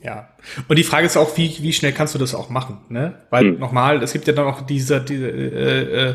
Ja. 0.00 0.30
Und 0.68 0.76
die 0.78 0.84
Frage 0.84 1.06
ist 1.06 1.16
auch, 1.16 1.36
wie, 1.36 1.58
wie 1.60 1.72
schnell 1.72 1.92
kannst 1.92 2.14
du 2.14 2.18
das 2.18 2.34
auch 2.34 2.48
machen? 2.48 2.78
Ne? 2.88 3.20
Weil 3.30 3.44
hm. 3.44 3.58
nochmal, 3.58 4.02
es 4.02 4.12
gibt 4.12 4.26
ja 4.26 4.32
dann 4.32 4.46
auch 4.46 4.62
diese, 4.62 5.00
die, 5.00 5.14
äh, 5.14 6.10
äh, 6.10 6.14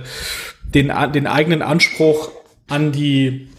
den, 0.64 0.92
den 1.14 1.28
eigenen 1.28 1.62
Anspruch 1.62 2.32
an 2.68 2.92
die 2.92 3.50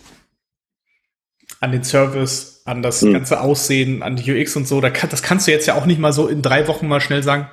an 1.61 1.73
den 1.73 1.85
Service, 1.85 2.63
an 2.67 2.83
das 2.83 3.01
hm. 3.01 3.13
ganze 3.13 3.41
Aussehen, 3.41 4.03
an 4.03 4.17
die 4.17 4.33
UX 4.33 4.57
und 4.57 4.67
so. 4.67 4.81
Da 4.81 4.91
kann, 4.91 5.09
das 5.11 5.23
kannst 5.23 5.47
du 5.47 5.53
jetzt 5.53 5.67
ja 5.67 5.77
auch 5.77 5.87
nicht 5.87 6.01
mal 6.01 6.13
so 6.13 6.27
in 6.27 6.43
drei 6.43 6.67
Wochen 6.69 6.89
mal 6.89 7.01
schnell 7.01 7.23
sagen, 7.23 7.49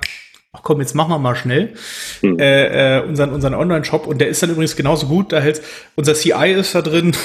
ach 0.52 0.60
komm, 0.62 0.80
jetzt 0.80 0.94
machen 0.94 1.10
wir 1.10 1.18
mal 1.18 1.36
schnell 1.36 1.74
hm. 2.20 2.38
äh, 2.38 2.98
äh, 2.98 3.04
unseren, 3.04 3.30
unseren 3.30 3.54
Online-Shop. 3.54 4.06
Und 4.06 4.18
der 4.18 4.28
ist 4.28 4.42
dann 4.42 4.50
übrigens 4.50 4.76
genauso 4.76 5.06
gut. 5.06 5.32
Da 5.32 5.40
hält 5.40 5.62
unser 5.94 6.14
CI 6.14 6.52
ist 6.52 6.74
da 6.74 6.82
drin. 6.82 7.16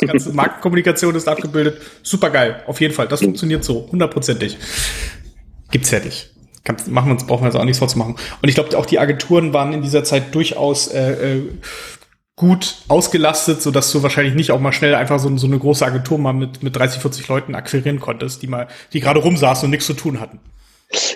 Die 0.00 0.06
ganze 0.06 0.32
Markenkommunikation 0.32 1.14
ist 1.14 1.28
abgebildet. 1.28 1.80
Super 2.02 2.30
geil, 2.30 2.62
auf 2.66 2.80
jeden 2.80 2.94
Fall. 2.94 3.08
Das 3.08 3.20
funktioniert 3.20 3.64
so, 3.64 3.88
hundertprozentig. 3.90 4.56
Gibt's 5.70 5.90
ja 5.90 6.00
nicht. 6.00 6.30
Kann, 6.64 6.76
machen 6.88 7.08
wir 7.08 7.12
uns, 7.12 7.26
brauchen 7.26 7.42
wir 7.42 7.46
also 7.46 7.58
auch 7.58 7.64
nichts 7.64 7.78
vorzumachen. 7.78 8.16
Und 8.42 8.48
ich 8.48 8.54
glaube, 8.54 8.76
auch 8.76 8.86
die 8.86 8.98
Agenturen 8.98 9.52
waren 9.52 9.72
in 9.72 9.82
dieser 9.82 10.04
Zeit 10.04 10.34
durchaus 10.34 10.88
äh, 10.88 11.36
äh, 11.36 11.42
gut 12.36 12.76
ausgelastet, 12.88 13.60
so 13.62 13.70
dass 13.70 13.90
du 13.92 14.02
wahrscheinlich 14.02 14.34
nicht 14.34 14.52
auch 14.52 14.60
mal 14.60 14.72
schnell 14.72 14.94
einfach 14.94 15.18
so, 15.18 15.34
so 15.36 15.46
eine 15.46 15.58
große 15.58 15.84
Agentur 15.84 16.18
mal 16.18 16.32
mit, 16.32 16.62
mit 16.62 16.76
30, 16.76 17.00
40 17.02 17.28
Leuten 17.28 17.54
akquirieren 17.54 18.00
konntest, 18.00 18.42
die 18.42 18.46
mal, 18.46 18.68
die 18.92 19.00
gerade 19.00 19.20
rumsaßen 19.20 19.66
und 19.66 19.70
nichts 19.70 19.86
zu 19.86 19.94
tun 19.94 20.20
hatten. 20.20 20.40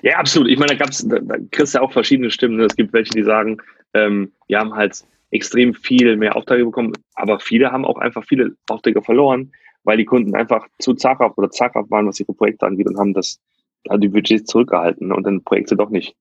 Ja, 0.03 0.17
absolut. 0.17 0.49
Ich 0.49 0.59
meine, 0.59 0.73
da 0.73 0.85
gab's, 0.85 1.07
da, 1.07 1.19
da 1.21 1.37
kriegst 1.51 1.75
du 1.75 1.79
ja 1.79 1.85
auch 1.85 1.93
verschiedene 1.93 2.31
Stimmen. 2.31 2.61
Es 2.61 2.77
gibt 2.77 2.93
welche, 2.93 3.13
die 3.13 3.23
sagen, 3.23 3.59
ähm, 3.95 4.33
wir 4.49 4.59
haben 4.59 4.75
halt 4.75 5.05
extrem 5.33 5.75
viel 5.75 6.17
mehr 6.17 6.37
Aufträge 6.37 6.65
bekommen, 6.65 6.93
aber 7.15 7.41
viele 7.41 7.73
haben 7.73 7.85
auch 7.85 7.99
einfach 7.99 8.25
viele 8.25 8.55
Aufträge 8.69 9.03
verloren, 9.03 9.53
weil 9.83 9.97
die 9.97 10.05
Kunden 10.05 10.37
einfach 10.37 10.69
zu 10.79 10.95
zaghaft 10.95 11.37
oder 11.39 11.51
zaghaft 11.51 11.91
waren, 11.91 12.07
was 12.07 12.21
ihre 12.21 12.35
Projekte 12.35 12.67
angeht 12.67 12.87
und 12.87 12.99
haben 12.99 13.15
das, 13.15 13.41
haben 13.89 14.01
die 14.01 14.09
Budgets 14.09 14.51
zurückgehalten 14.51 15.11
und 15.11 15.25
dann 15.25 15.43
Projekte 15.43 15.75
doch 15.75 15.91
nicht 15.91 16.15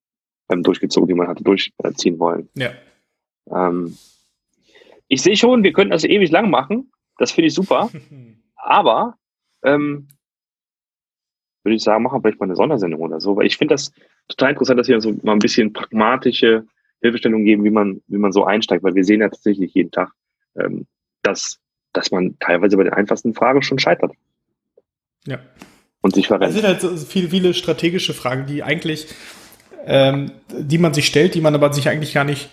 ähm, 0.50 0.64
durchgezogen, 0.64 1.10
die 1.10 1.14
man 1.14 1.28
hatte 1.28 1.44
durchziehen 1.44 2.20
wollen. 2.20 2.50
Ja. 2.56 2.72
Ähm, 3.52 3.98
ich 5.08 5.22
sehe 5.22 5.36
schon, 5.36 5.64
wir 5.64 5.74
könnten 5.74 5.92
das 5.92 6.06
ewig 6.06 6.32
lang 6.32 6.50
machen. 6.50 6.90
Das 7.18 7.32
finde 7.32 7.48
ich 7.48 7.54
super. 7.54 7.90
Aber 8.56 9.18
ähm, 9.64 10.08
würde 11.64 11.76
ich 11.76 11.84
sagen, 11.84 12.04
machen 12.04 12.16
wir 12.16 12.22
vielleicht 12.22 12.40
mal 12.40 12.46
eine 12.46 12.56
Sondersendung 12.56 13.02
oder 13.02 13.20
so, 13.20 13.36
weil 13.36 13.46
ich 13.46 13.58
finde 13.58 13.74
das 13.74 13.92
total 14.30 14.52
interessant, 14.52 14.80
dass 14.80 14.88
wir 14.88 15.02
so 15.02 15.14
mal 15.24 15.34
ein 15.34 15.40
bisschen 15.40 15.74
pragmatische 15.74 16.66
Hilfestellung 17.02 17.44
geben, 17.44 17.64
wie 17.64 17.72
man, 17.72 18.02
wie 18.08 18.18
man 18.18 18.32
so 18.32 18.46
einsteigt, 18.46 18.84
weil 18.84 18.96
wir 18.96 19.04
sehen 19.04 19.22
ja 19.22 19.30
tatsächlich 19.30 19.74
jeden 19.74 19.92
Tag, 19.92 20.12
ähm, 20.56 20.86
dass, 21.24 21.60
dass 21.94 22.12
man 22.12 22.38
teilweise 22.40 22.78
bei 22.78 22.84
den 22.84 22.94
einfachsten 22.94 23.34
Fragen 23.34 23.62
schon 23.62 23.80
scheitert. 23.80 24.12
Ja. 25.26 25.40
Und 26.02 26.16
sich 26.16 26.28
verrennt. 26.28 26.50
Es 26.50 26.56
sind 26.56 26.66
halt 26.66 26.82
so 26.82 26.96
viele, 27.06 27.30
viele 27.30 27.54
strategische 27.54 28.14
Fragen, 28.14 28.46
die 28.48 28.64
eigentlich, 28.64 29.08
ähm, 29.86 30.32
die 30.52 30.78
man 30.78 30.94
sich 30.94 31.06
stellt, 31.06 31.36
die 31.36 31.42
man 31.42 31.54
aber 31.54 31.74
sich 31.74 31.90
eigentlich 31.90 32.14
gar 32.14 32.24
nicht, 32.24 32.50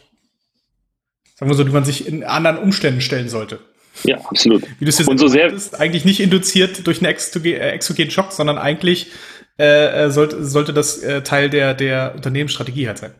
sagen 1.34 1.50
wir 1.50 1.56
so, 1.56 1.64
die 1.64 1.72
man 1.72 1.84
sich 1.84 2.06
in 2.06 2.24
anderen 2.24 2.58
Umständen 2.58 3.00
stellen 3.00 3.28
sollte. 3.28 3.60
Ja, 4.04 4.18
absolut. 4.18 4.62
Wie 4.78 4.84
du 4.84 4.88
es 4.88 4.98
jetzt 4.98 5.08
Und 5.08 5.18
so 5.18 5.28
sehr, 5.28 5.52
ist 5.52 5.80
eigentlich 5.80 6.04
nicht 6.04 6.20
induziert 6.20 6.86
durch 6.86 6.98
einen 6.98 7.12
exogen- 7.12 7.54
äh, 7.54 7.70
exogenen 7.70 8.10
Schock, 8.10 8.32
sondern 8.32 8.58
eigentlich 8.58 9.12
äh, 9.58 10.04
äh, 10.04 10.10
sollte, 10.10 10.44
sollte 10.44 10.72
das 10.72 11.02
äh, 11.02 11.22
Teil 11.22 11.50
der, 11.50 11.74
der 11.74 12.14
Unternehmensstrategie 12.14 12.86
halt 12.86 12.98
sein. 12.98 13.12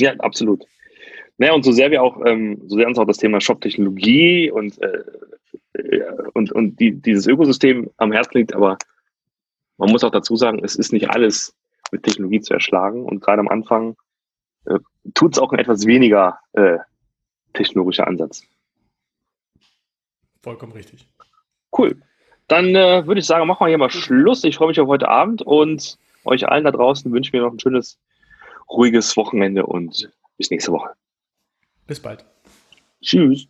Ja, 0.00 0.14
absolut. 0.18 0.64
Naja, 1.38 1.52
und 1.52 1.64
so 1.64 1.72
sehr 1.72 1.90
wir 1.90 2.02
auch, 2.02 2.24
ähm, 2.24 2.62
so 2.66 2.76
sehr 2.76 2.86
uns 2.86 2.98
auch 2.98 3.06
das 3.06 3.18
Thema 3.18 3.40
Shop-Technologie 3.40 4.50
und, 4.50 4.80
äh, 4.80 5.04
äh, 5.74 6.02
und, 6.32 6.52
und 6.52 6.80
die, 6.80 6.92
dieses 6.92 7.26
Ökosystem 7.26 7.90
am 7.98 8.12
Herzen 8.12 8.38
liegt, 8.38 8.54
aber 8.54 8.78
man 9.76 9.90
muss 9.90 10.04
auch 10.04 10.10
dazu 10.10 10.36
sagen, 10.36 10.64
es 10.64 10.76
ist 10.76 10.92
nicht 10.92 11.10
alles 11.10 11.54
mit 11.92 12.02
Technologie 12.02 12.40
zu 12.40 12.54
erschlagen 12.54 13.04
und 13.04 13.20
gerade 13.20 13.40
am 13.40 13.48
Anfang 13.48 13.96
äh, 14.64 14.78
tut 15.14 15.34
es 15.34 15.38
auch 15.38 15.52
ein 15.52 15.58
etwas 15.58 15.86
weniger 15.86 16.38
äh, 16.52 16.78
technologischer 17.52 18.06
Ansatz. 18.06 18.42
Vollkommen 20.42 20.72
richtig. 20.72 21.06
Cool. 21.76 22.00
Dann 22.48 22.74
äh, 22.74 23.06
würde 23.06 23.20
ich 23.20 23.26
sagen, 23.26 23.46
machen 23.46 23.64
wir 23.64 23.68
hier 23.68 23.78
mal 23.78 23.90
Schluss. 23.90 24.44
Ich 24.44 24.56
freue 24.56 24.68
mich 24.68 24.80
auf 24.80 24.88
heute 24.88 25.08
Abend 25.08 25.42
und 25.42 25.98
euch 26.24 26.48
allen 26.48 26.64
da 26.64 26.70
draußen 26.70 27.10
wünsche 27.12 27.28
ich 27.28 27.32
mir 27.32 27.42
noch 27.42 27.52
ein 27.52 27.58
schönes, 27.58 27.98
ruhiges 28.68 29.16
Wochenende 29.16 29.66
und 29.66 30.10
bis 30.36 30.50
nächste 30.50 30.72
Woche. 30.72 30.90
Bis 31.86 32.00
bald. 32.00 32.24
Tschüss. 33.00 33.48